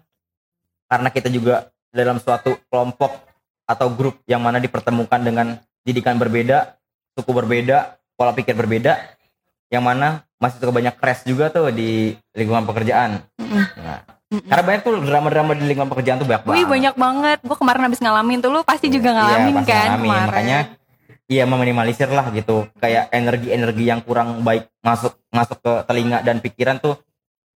karena 0.86 1.10
kita 1.10 1.30
juga 1.34 1.74
dalam 1.90 2.18
suatu 2.22 2.58
kelompok 2.70 3.22
atau 3.66 3.88
grup 3.94 4.20
yang 4.30 4.44
mana 4.44 4.60
dipertemukan 4.62 5.22
dengan 5.24 5.58
didikan 5.82 6.20
berbeda 6.20 6.78
suku 7.16 7.32
berbeda 7.32 8.03
pola 8.24 8.32
pikir 8.32 8.56
berbeda 8.56 8.96
yang 9.68 9.84
mana 9.84 10.24
masih 10.40 10.64
suka 10.64 10.72
banyak 10.72 10.96
crash 10.96 11.28
juga 11.28 11.52
tuh 11.52 11.68
di 11.76 12.16
lingkungan 12.32 12.64
pekerjaan 12.64 13.20
nah, 13.76 14.00
karena 14.32 14.64
banyak 14.64 14.82
tuh 14.82 14.94
drama-drama 15.04 15.52
di 15.54 15.68
lingkungan 15.68 15.92
pekerjaan 15.92 16.24
tuh 16.24 16.28
banyak 16.28 16.44
Wih 16.48 16.64
banget 16.64 16.68
banyak 16.72 16.96
banget 16.96 17.38
gue 17.44 17.58
kemarin 17.60 17.82
habis 17.84 18.00
ngalamin 18.00 18.40
tuh 18.40 18.50
lu 18.56 18.64
pasti 18.64 18.88
juga 18.88 19.12
ngalamin 19.12 19.52
Iya, 19.52 19.58
pasti 19.60 19.72
kan 19.72 19.78
ngalamin. 19.84 20.00
kemarin 20.08 20.32
Makanya 20.32 20.60
iya 21.28 21.44
meminimalisir 21.48 22.10
lah 22.12 22.28
gitu. 22.36 22.68
Kayak 22.78 23.10
energi-energi 23.10 23.84
yang 23.90 24.00
kurang 24.04 24.44
baik 24.44 24.70
masuk 24.84 25.16
masuk 25.32 25.58
ke 25.62 25.74
telinga 25.86 26.20
dan 26.22 26.38
pikiran 26.42 26.78
tuh 26.82 26.98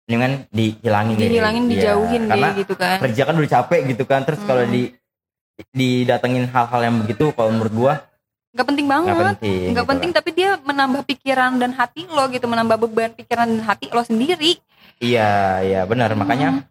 dengan 0.04 0.44
dihilangin 0.52 1.14
deh. 1.16 1.28
dihilangin 1.30 1.64
Iya, 1.66 1.72
dijauhin 1.72 2.22
Karena 2.28 2.48
deh 2.52 2.58
gitu 2.62 2.74
kan 2.76 2.96
kerja 3.00 3.22
kan 3.24 3.34
udah 3.38 3.50
capek 3.50 3.80
gitu 3.94 4.04
kan. 4.04 4.20
Terus 4.26 4.40
kalau 4.44 4.62
Hmm. 4.66 4.72
di 4.74 4.82
didatengin 5.70 6.50
hal-hal 6.50 6.80
yang 6.82 6.96
begitu 7.06 7.30
kalau 7.30 7.54
menurut 7.54 7.74
gua 7.74 7.94
nggak 8.54 8.66
penting 8.66 8.86
banget 8.86 9.10
nggak 9.10 9.22
penting. 9.34 9.60
nggak 9.70 9.82
gitu 9.82 9.90
penting 9.90 10.10
tapi 10.14 10.30
dia 10.30 10.50
menambah 10.58 11.02
pikiran 11.04 11.58
dan 11.58 11.74
hati 11.74 12.06
lo 12.06 12.24
gitu 12.28 12.46
menambah 12.46 12.76
beban 12.78 13.10
pikiran 13.12 13.46
dan 13.46 13.62
hati 13.62 13.90
lo 13.90 14.00
sendiri 14.00 14.58
Iya, 14.94 15.58
iya 15.60 15.80
benar. 15.84 16.14
Makanya 16.14 16.62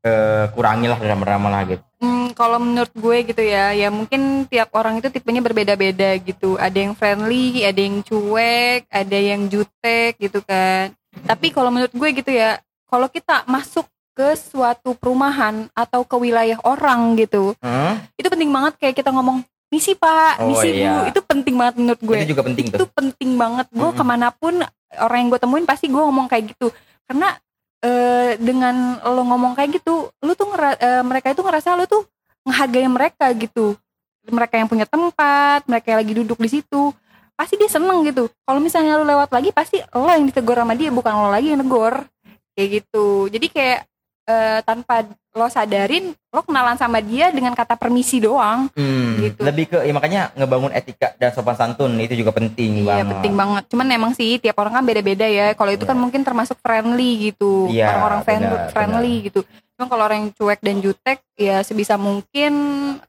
eh, 0.00 0.48
kurangilah 0.48 0.96
drama-drama 0.96 1.48
lah 1.50 1.62
gitu. 1.66 1.84
Hmm, 1.96 2.32
kalau 2.32 2.56
menurut 2.56 2.88
gue 2.90 3.16
gitu 3.26 3.40
ya 3.40 3.72
ya 3.72 3.88
mungkin 3.88 4.44
tiap 4.46 4.72
orang 4.72 4.96
itu 4.96 5.08
tipenya 5.08 5.40
berbeda-beda 5.40 6.16
gitu 6.18 6.56
ada 6.56 6.72
yang 6.72 6.92
friendly 6.92 7.60
ada 7.60 7.76
yang 7.76 8.00
cuek 8.00 8.84
ada 8.86 9.18
yang 9.18 9.48
jutek 9.48 10.16
gitu 10.16 10.40
kan 10.40 10.92
tapi 11.24 11.48
kalau 11.48 11.68
menurut 11.68 11.88
gue 11.90 12.08
gitu 12.14 12.28
ya 12.28 12.60
kalau 12.84 13.08
kita 13.08 13.44
masuk 13.46 13.88
ke 14.12 14.36
suatu 14.36 14.92
perumahan 14.92 15.72
atau 15.72 16.04
ke 16.04 16.12
wilayah 16.14 16.60
orang 16.62 17.16
gitu 17.16 17.56
Hmm? 17.58 17.96
itu 18.14 18.28
penting 18.28 18.48
banget 18.48 18.76
kayak 18.76 18.92
kita 18.94 19.08
ngomong 19.08 19.40
misi 19.66 19.92
pak. 19.98 20.40
Oh, 20.42 20.54
misi 20.54 20.68
iya. 20.82 20.92
bu 20.92 21.00
itu 21.10 21.20
penting 21.26 21.54
banget 21.58 21.74
menurut 21.82 22.00
gue. 22.00 22.16
Itu 22.22 22.30
juga 22.36 22.42
penting 22.46 22.66
itu 22.70 22.78
tuh. 22.78 22.88
penting 22.94 23.30
banget. 23.34 23.66
Gue 23.74 23.90
Mm-mm. 23.90 23.98
ke 23.98 24.04
mana 24.06 24.28
pun 24.30 24.54
orang 24.96 25.18
yang 25.20 25.28
gue 25.34 25.40
temuin 25.42 25.66
pasti 25.66 25.86
gue 25.90 26.02
ngomong 26.02 26.26
kayak 26.30 26.54
gitu. 26.54 26.70
Karena 27.06 27.34
eh, 27.82 28.38
dengan 28.38 29.02
lo 29.02 29.22
ngomong 29.26 29.58
kayak 29.58 29.82
gitu 29.82 30.10
lu 30.22 30.32
tuh 30.38 30.46
ngera- 30.54 30.78
eh, 30.78 31.02
mereka 31.02 31.34
itu 31.34 31.42
ngerasa 31.42 31.74
lu 31.74 31.84
tuh 31.90 32.06
menghargai 32.46 32.86
mereka 32.86 33.26
gitu. 33.34 33.74
Mereka 34.26 34.58
yang 34.58 34.66
punya 34.70 34.86
tempat 34.86 35.62
mereka 35.70 35.94
yang 35.94 36.00
lagi 36.02 36.14
duduk 36.18 36.38
di 36.42 36.50
situ 36.50 36.94
pasti 37.36 37.60
dia 37.60 37.68
seneng 37.68 38.00
gitu. 38.06 38.32
Kalau 38.48 38.58
misalnya 38.62 38.96
lu 38.96 39.04
lewat 39.04 39.28
lagi 39.28 39.52
pasti 39.52 39.82
lo 39.92 40.08
yang 40.08 40.24
ditegur 40.24 40.56
sama 40.56 40.72
dia 40.72 40.88
bukan 40.88 41.12
lo 41.12 41.28
lagi 41.30 41.52
yang 41.52 41.60
negor. 41.60 42.06
Kayak 42.56 42.80
gitu. 42.82 43.28
Jadi 43.28 43.46
kayak 43.52 43.80
eh, 44.26 44.58
tanpa 44.60 45.06
lo 45.32 45.46
sadarin 45.46 46.10
lo 46.28 46.40
kenalan 46.40 46.74
sama 46.74 46.98
dia 46.98 47.28
dengan 47.28 47.52
kata 47.52 47.74
permisi 47.74 48.18
doang 48.18 48.66
Hmm, 48.72 49.20
gitu. 49.20 49.40
Lebih 49.40 49.64
ke 49.68 49.78
ya 49.80 49.92
makanya 49.92 50.32
ngebangun 50.32 50.72
etika 50.72 51.12
dan 51.14 51.30
sopan 51.30 51.54
santun 51.54 51.92
itu 51.96 52.12
juga 52.14 52.30
penting 52.30 52.82
Iya 52.82 53.00
banget. 53.00 53.06
penting 53.14 53.34
banget. 53.34 53.62
Cuman 53.68 53.86
emang 53.88 54.12
sih 54.12 54.36
tiap 54.36 54.56
orang 54.56 54.74
kan 54.74 54.84
beda-beda 54.84 55.24
ya. 55.24 55.52
Kalau 55.52 55.70
itu 55.70 55.84
kan 55.84 55.92
Iya. 55.92 56.02
mungkin 56.02 56.20
termasuk 56.22 56.56
friendly 56.58 57.30
gitu. 57.30 57.68
Iya, 57.68 57.86
Orang-orang 57.86 58.20
friend- 58.22 58.48
benar, 58.48 58.72
friendly 58.72 59.14
gitu. 59.22 59.40
Cuma 59.76 59.92
kalau 59.92 60.08
orang 60.08 60.24
yang 60.24 60.32
cuek 60.32 60.60
dan 60.64 60.80
jutek 60.80 61.20
ya 61.36 61.60
sebisa 61.60 62.00
mungkin 62.00 62.52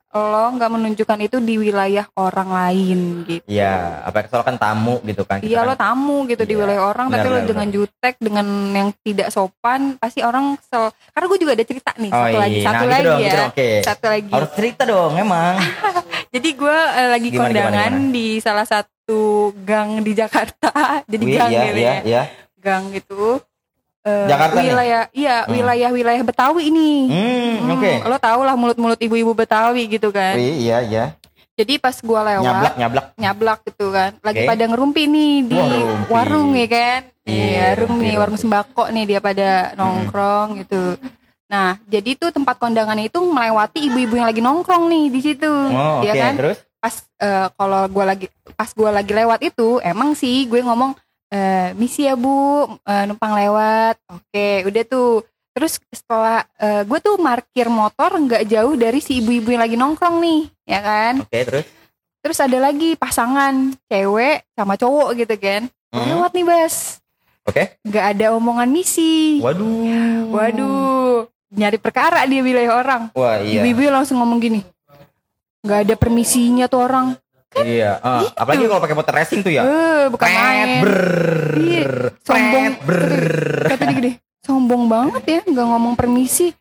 lo 0.09 0.51
nggak 0.51 0.67
menunjukkan 0.67 1.19
itu 1.21 1.39
di 1.39 1.55
wilayah 1.55 2.03
orang 2.13 2.49
lain 2.49 2.99
gitu. 3.23 3.43
Iya, 3.45 4.03
apa 4.03 4.27
soal 4.27 4.43
kan 4.43 4.59
tamu 4.59 4.99
gitu 5.01 5.23
kan. 5.23 5.39
Iya 5.39 5.63
kan- 5.63 5.63
lo 5.63 5.73
tamu 5.73 6.27
gitu 6.27 6.43
di 6.43 6.51
Iya, 6.51 6.59
wilayah 6.59 6.83
orang 6.83 7.07
tapi 7.07 7.21
benar, 7.21 7.31
lo 7.31 7.37
benar, 7.37 7.47
dengan 7.47 7.67
jutek 7.71 8.15
dengan 8.19 8.47
yang 8.73 8.89
tidak 8.99 9.31
sopan 9.31 9.95
pasti 9.95 10.19
orang 10.19 10.59
kesel. 10.59 10.91
Karena 11.07 11.25
gue 11.25 11.39
juga 11.39 11.51
ada 11.55 11.63
cerita 11.63 11.91
nih 11.95 12.09
Oh 12.09 12.19
satu 12.19 12.27
iya, 12.27 12.41
lagi 12.41 12.57
nah, 12.57 12.65
satu 12.67 12.75
gitu 12.75 12.91
lagi 12.91 13.05
dong, 13.05 13.15
ya. 13.15 13.23
gitu 13.23 13.37
dong, 13.37 13.47
Oke. 13.47 13.69
Satu 13.79 14.05
lagi. 14.09 14.31
Harus 14.35 14.51
cerita 14.51 14.81
dong, 14.83 15.11
emang. 15.15 15.55
Jadi 16.35 16.49
gue 16.51 16.77
eh, 16.91 17.07
lagi 17.07 17.27
Gimana, 17.29 17.47
gimana, 17.47 17.47
kondangan 17.63 17.93
gimana? 17.95 18.11
di 18.11 18.27
salah 18.37 18.67
satu 18.67 19.21
gang 19.63 20.03
di 20.03 20.11
Jakarta. 20.11 20.71
Jadi 21.11 21.23
Wih, 21.23 21.35
gang 21.37 21.47
iya, 21.49 21.63
gitu 21.63 21.79
iya, 21.79 21.87
ya. 21.87 21.95
iya. 22.03 22.21
Gang 22.57 22.91
itu. 22.91 23.39
Eh, 24.07 24.25
Jakarta 24.25 24.55
nih? 24.55 24.65
wilayah 24.65 25.03
iya 25.11 25.35
Hmm. 25.43 25.51
wilayah 25.51 25.89
wilayah 25.91 26.23
Betawi 26.23 26.63
nih. 26.69 26.99
Hmm, 27.05 27.55
Hmm, 27.59 27.73
oke. 27.75 27.91
Lo 28.05 28.17
tau 28.17 28.41
lah 28.41 28.55
mulut-mulut 28.55 28.95
ibu-ibu 28.97 29.31
Betawi 29.33 29.83
gitu 29.87 30.09
kan. 30.09 30.33
Wih, 30.33 30.63
iya, 30.63 30.79
iya. 30.79 31.05
Jadi 31.53 31.75
pas 31.75 31.97
gua 31.99 32.21
lewat 32.23 32.45
Nyablak, 32.45 32.73
nyablak. 32.77 33.05
nyablak 33.17 33.59
gitu 33.65 33.89
kan. 33.89 34.13
Lagi 34.21 34.41
Oke. 34.41 34.47
pada 34.47 34.63
ngerumpi 34.63 35.03
nih 35.05 35.33
di 35.43 35.57
Wah, 35.57 36.05
warung 36.07 36.53
ya 36.53 36.67
kan. 36.67 36.99
Iya, 37.23 37.33
Iya, 37.43 37.63
warung 37.73 37.93
nih, 37.97 38.13
warung 38.15 38.37
sembako 38.37 38.83
nih 38.87 39.03
dia 39.05 39.19
pada 39.19 39.49
nongkrong 39.73 40.61
gitu. 40.61 40.95
Nah, 41.47 41.79
jadi 41.83 42.13
tuh 42.13 42.29
tempat 42.29 42.55
kondangan 42.55 42.99
itu 42.99 43.17
melewati 43.17 43.79
ibu-ibu 43.83 44.15
yang 44.15 44.27
lagi 44.27 44.39
nongkrong 44.39 44.85
nih 44.85 45.05
di 45.09 45.19
situ. 45.19 45.49
Oh, 45.49 46.03
ya 46.03 46.13
kan? 46.13 46.33
Terus? 46.35 46.57
Pas 46.77 46.93
eh, 47.17 47.47
kalau 47.51 47.81
gua 47.89 48.05
lagi 48.05 48.27
pas 48.53 48.69
gua 48.69 48.93
lagi 48.93 49.11
lewat 49.11 49.39
itu 49.41 49.81
emang 49.81 50.13
sih 50.13 50.45
gue 50.45 50.61
ngomong 50.61 50.93
eh 51.27 51.75
misi 51.75 52.07
ya 52.07 52.15
Bu, 52.15 52.67
eh, 52.87 53.03
numpang 53.07 53.35
lewat. 53.35 53.95
Oke, 54.07 54.63
udah 54.67 54.83
tuh. 54.87 55.23
Terus 55.57 55.81
setelah 55.89 56.45
eh, 56.61 56.85
gue 56.85 56.99
tuh 57.01 57.17
parkir 57.17 57.67
motor 57.67 58.13
nggak 58.13 58.45
jauh 58.45 58.77
dari 58.77 59.01
si 59.01 59.19
ibu-ibu 59.19 59.57
yang 59.57 59.63
lagi 59.65 59.75
nongkrong 59.75 60.17
nih, 60.21 60.41
ya 60.69 60.79
kan? 60.85 61.13
Oke, 61.25 61.39
terus? 61.43 61.65
Terus 62.21 62.37
ada 62.43 62.57
lagi 62.59 62.93
pasangan 62.99 63.73
cewek 63.87 64.43
sama 64.53 64.75
cowok 64.75 65.09
gitu 65.17 65.35
kan. 65.39 65.71
Hmm. 65.95 66.05
Lewat 66.11 66.31
nih 66.35 66.45
Bas. 66.45 66.99
Oke. 67.47 67.79
Nggak 67.87 68.05
ada 68.15 68.25
omongan 68.35 68.67
misi. 68.67 69.39
Waduh. 69.39 70.27
Waduh, 70.35 71.31
nyari 71.55 71.79
perkara 71.79 72.27
dia 72.27 72.43
wilayah 72.43 72.75
orang. 72.75 73.01
Wah, 73.15 73.39
iya. 73.39 73.63
Ibu-ibu 73.63 73.87
langsung 73.87 74.19
ngomong 74.19 74.39
gini. 74.43 74.61
Nggak 75.63 75.79
ada 75.87 75.95
permisinya 75.95 76.67
tuh 76.67 76.83
orang. 76.83 77.15
Iya. 77.55 77.91
Ah, 77.99 78.21
Gitu. 78.21 78.33
apalagi 78.35 78.63
kalau 78.65 78.81
pakai 78.81 78.95
motor 78.95 79.13
racing 79.13 79.41
tuh 79.41 79.49
ya. 79.49 79.63
Eh, 79.63 80.03
bukan 80.09 80.27
Pret, 80.27 80.35
main. 80.37 80.69
brrrr, 80.83 81.55
Iya, 81.57 81.85
sombong. 82.21 82.65
brrrr. 82.83 83.65
Kata 83.67 83.83
dia 83.83 83.95
gini, 83.95 84.11
sombong 84.41 84.83
banget 84.85 85.23
ya, 85.25 85.39
nggak 85.43 85.67
ngomong 85.67 85.93
permisi. 85.95 86.51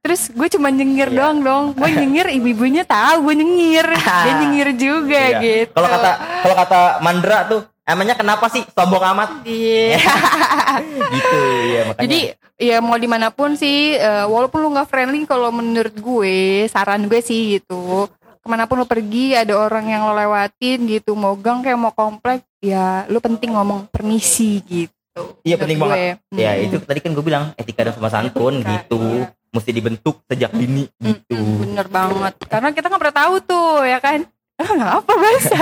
Terus 0.00 0.28
gue 0.28 0.48
cuma 0.50 0.68
nyengir 0.68 1.08
Iya. 1.08 1.16
doang 1.18 1.38
dong. 1.40 1.64
Gue 1.72 1.88
nyengir, 1.90 2.28
ibu-ibunya 2.30 2.84
tahu 2.84 3.24
gue 3.24 3.34
nyengir. 3.36 3.86
Dia 4.24 4.32
nyengir 4.38 4.68
juga 4.74 5.22
Iya. 5.30 5.38
gitu. 5.40 5.72
Kalau 5.72 5.88
kata 5.90 6.10
kalau 6.42 6.54
kata 6.58 6.80
Mandra 7.00 7.38
tuh, 7.46 7.60
emangnya 7.82 8.12
kenapa 8.14 8.48
sih 8.48 8.64
sombong 8.66 9.04
amat? 9.06 9.28
Iya. 9.44 9.96
gitu 11.14 11.38
ya 11.66 11.80
makanya. 11.86 12.02
Jadi 12.02 12.18
ya 12.56 12.76
mau 12.78 12.96
di 12.96 13.06
mana 13.06 13.28
pun 13.28 13.54
sih, 13.54 13.92
eh, 13.94 14.24
walaupun 14.24 14.60
lu 14.60 14.68
nggak 14.70 14.86
friendly, 14.86 15.24
kalau 15.24 15.48
menurut 15.50 15.94
gue, 15.94 16.36
saran 16.66 17.06
gue 17.06 17.20
sih 17.20 17.58
gitu, 17.58 18.04
ke 18.44 18.52
mana 18.52 18.68
pun 18.68 18.76
lu 18.76 18.84
pergi 18.84 19.32
ada 19.32 19.56
orang 19.56 19.88
yang 19.88 20.04
lo 20.04 20.12
lewatin 20.12 20.84
gitu, 20.84 21.16
mau 21.16 21.32
gang 21.32 21.64
kayak 21.64 21.80
mau 21.80 21.96
komplek, 21.96 22.44
ya 22.60 23.08
lu 23.08 23.16
penting 23.16 23.56
ngomong 23.56 23.88
permisi 23.88 24.60
gitu. 24.60 25.40
Iya, 25.40 25.56
penting 25.56 25.80
gue. 25.80 25.88
banget. 25.88 26.20
ya 26.28 26.52
Hmm. 26.52 26.64
itu 26.68 26.76
tadi 26.84 27.00
kan 27.00 27.16
gue 27.16 27.24
bilang 27.24 27.44
etika 27.56 27.88
dan 27.88 27.96
sopan 27.96 28.12
santun 28.12 28.60
Etika, 28.60 28.70
gitu. 28.84 29.00
iya. 29.00 29.32
Mesti 29.48 29.70
dibentuk 29.70 30.20
sejak 30.26 30.50
dini 30.52 30.84
gitu. 30.98 31.38
Mm-mm, 31.38 31.62
bener 31.62 31.86
banget. 31.88 32.34
Karena 32.44 32.68
kita 32.74 32.90
nggak 32.90 33.00
pernah 33.00 33.18
tahu 33.22 33.34
tuh, 33.40 33.86
ya 33.86 33.98
kan? 34.02 34.20
Apa 34.98 35.12
bahasa. 35.14 35.60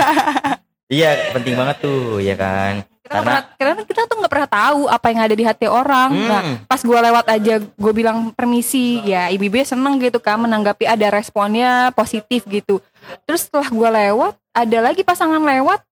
Iya, 0.89 1.31
penting 1.31 1.53
banget 1.55 1.77
tuh, 1.79 2.19
ya 2.19 2.35
kan. 2.35 2.83
Karena 3.13 3.39
karena 3.53 3.81
kita 3.85 4.01
tuh 4.09 4.15
nggak 4.17 4.33
pernah 4.33 4.49
tahu 4.49 4.81
apa 4.89 5.05
yang 5.13 5.21
ada 5.21 5.35
di 5.37 5.45
hati 5.45 5.67
orang. 5.69 6.09
Hmm. 6.09 6.27
Nah, 6.27 6.41
pas 6.65 6.81
gue 6.81 6.99
lewat 6.99 7.25
aja, 7.29 7.53
gue 7.61 7.93
bilang 7.93 8.33
permisi, 8.33 9.05
ya 9.05 9.29
ibu-ibu 9.29 9.61
seneng 9.61 10.01
gitu 10.01 10.17
kan, 10.17 10.41
menanggapi 10.41 10.89
ada 10.89 11.13
responnya 11.13 11.93
positif 11.93 12.43
gitu. 12.49 12.81
Terus 13.29 13.45
setelah 13.45 13.69
gue 13.69 13.89
lewat, 14.09 14.33
ada 14.51 14.77
lagi 14.81 15.05
pasangan 15.05 15.39
lewat, 15.39 15.85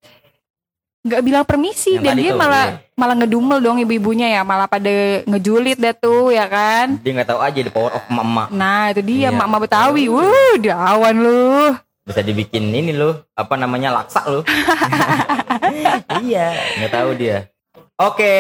nggak 1.02 1.22
bilang 1.26 1.46
permisi 1.46 1.98
Yang 1.98 2.06
dan 2.06 2.16
dia 2.18 2.32
tuh, 2.34 2.38
malah 2.38 2.66
iya. 2.66 2.94
malah 2.94 3.16
ngedumel 3.18 3.58
dong 3.58 3.78
ibu-ibunya 3.82 4.28
ya, 4.38 4.42
malah 4.46 4.70
pada 4.70 5.26
ngejulit 5.26 5.78
dah 5.78 5.94
tuh 5.98 6.30
ya 6.30 6.46
kan. 6.46 6.98
dia 7.02 7.12
nggak 7.18 7.30
tahu 7.30 7.40
aja 7.42 7.60
the 7.62 7.74
power 7.74 7.94
of 7.94 8.06
mama. 8.10 8.46
Nah 8.54 8.94
itu 8.94 9.02
dia 9.02 9.30
Iya. 9.30 9.38
mak-mak 9.38 9.66
Betawi, 9.70 10.06
wuh 10.10 10.58
dawan 10.62 11.16
lu. 11.18 11.74
Bisa 12.02 12.26
dibikin 12.26 12.70
ini 12.74 12.94
loh, 12.94 13.30
apa 13.38 13.54
namanya 13.58 13.94
laksa 13.94 14.26
loh. 14.26 14.42
iya, 16.26 16.48
nggak 16.82 16.92
tahu 16.92 17.10
dia. 17.16 17.48
Oke, 18.02 18.34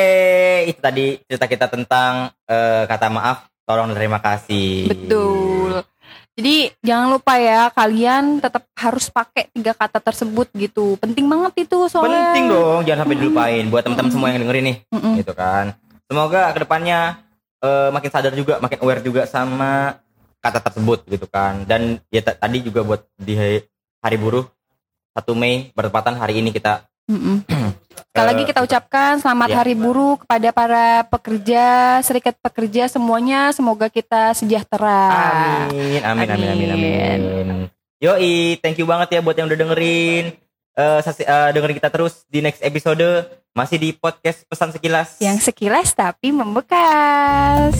itu 0.65 0.79
tadi 0.81 1.21
cerita 1.29 1.45
kita 1.45 1.65
tentang 1.69 2.33
eh, 2.49 2.83
kata 2.89 3.07
maaf, 3.13 3.45
tolong 3.61 3.93
dan 3.93 3.97
terima 3.97 4.17
kasih. 4.17 4.89
Betul. 4.89 5.85
Jadi 6.31 6.71
jangan 6.81 7.13
lupa 7.13 7.37
ya 7.37 7.69
kalian 7.69 8.41
tetap 8.41 8.65
harus 8.73 9.11
pakai 9.11 9.51
tiga 9.53 9.77
kata 9.77 10.01
tersebut 10.01 10.49
gitu. 10.57 10.97
Penting 10.97 11.29
banget 11.29 11.69
itu 11.69 11.85
soalnya. 11.91 12.33
Penting 12.33 12.47
dong, 12.49 12.79
jangan 12.87 12.99
sampai 13.05 13.17
dilupain 13.19 13.63
buat 13.69 13.83
teman-teman 13.85 14.11
semua 14.11 14.27
yang 14.33 14.41
dengerin 14.41 14.65
nih, 14.65 14.77
Mm-mm. 14.89 15.13
gitu 15.21 15.33
kan. 15.37 15.75
Semoga 16.09 16.49
ke 16.55 16.59
depannya 16.65 17.21
eh, 17.61 17.89
makin 17.93 18.09
sadar 18.09 18.33
juga, 18.33 18.57
makin 18.57 18.79
aware 18.81 19.03
juga 19.05 19.29
sama 19.29 20.01
kata 20.41 20.57
tersebut, 20.57 21.05
gitu 21.05 21.29
kan. 21.29 21.67
Dan 21.69 22.01
ya 22.09 22.25
ta- 22.25 22.39
tadi 22.39 22.65
juga 22.65 22.81
buat 22.81 23.05
di 23.19 23.37
hari, 23.37 23.59
hari 24.01 24.17
buruh 24.17 24.47
1 25.13 25.37
Mei 25.37 25.69
bertepatan 25.75 26.17
hari 26.17 26.39
ini 26.41 26.49
kita 26.49 26.87
Mm-mm. 27.11 27.37
Sekali 28.11 28.25
lagi 28.25 28.41
Eh, 28.41 28.47
kita 28.47 28.61
ucapkan 28.61 29.19
selamat 29.19 29.47
ya. 29.47 29.55
hari 29.57 29.73
buruh 29.73 30.15
kepada 30.17 30.49
para 30.51 30.85
pekerja, 31.05 31.63
serikat 32.01 32.35
pekerja 32.37 32.87
semuanya. 32.87 33.51
Semoga 33.51 33.87
kita 33.87 34.31
sejahtera. 34.31 35.11
Amin, 35.67 35.99
amin, 36.01 36.27
amin, 36.29 36.47
amin, 36.49 36.69
Amin. 36.69 37.19
amin. 37.21 37.47
Yoi, 37.99 38.33
thank 38.57 38.75
you 38.75 38.85
banget 38.85 39.13
ya 39.13 39.19
buat 39.19 39.35
yang 39.35 39.45
udah 39.45 39.59
dengerin. 39.59 40.33
Eh, 40.71 40.99
sasi- 41.01 41.23
eh, 41.23 41.49
dengerin 41.51 41.77
kita 41.77 41.87
terus 41.87 42.23
di 42.25 42.39
next 42.39 42.59
episode 42.59 43.03
masih 43.51 43.75
di 43.75 43.91
podcast 43.91 44.43
pesan 44.45 44.71
sekilas. 44.71 45.19
Yang 45.19 45.45
sekilas 45.45 45.91
tapi 45.91 46.31
membekas. 46.31 47.75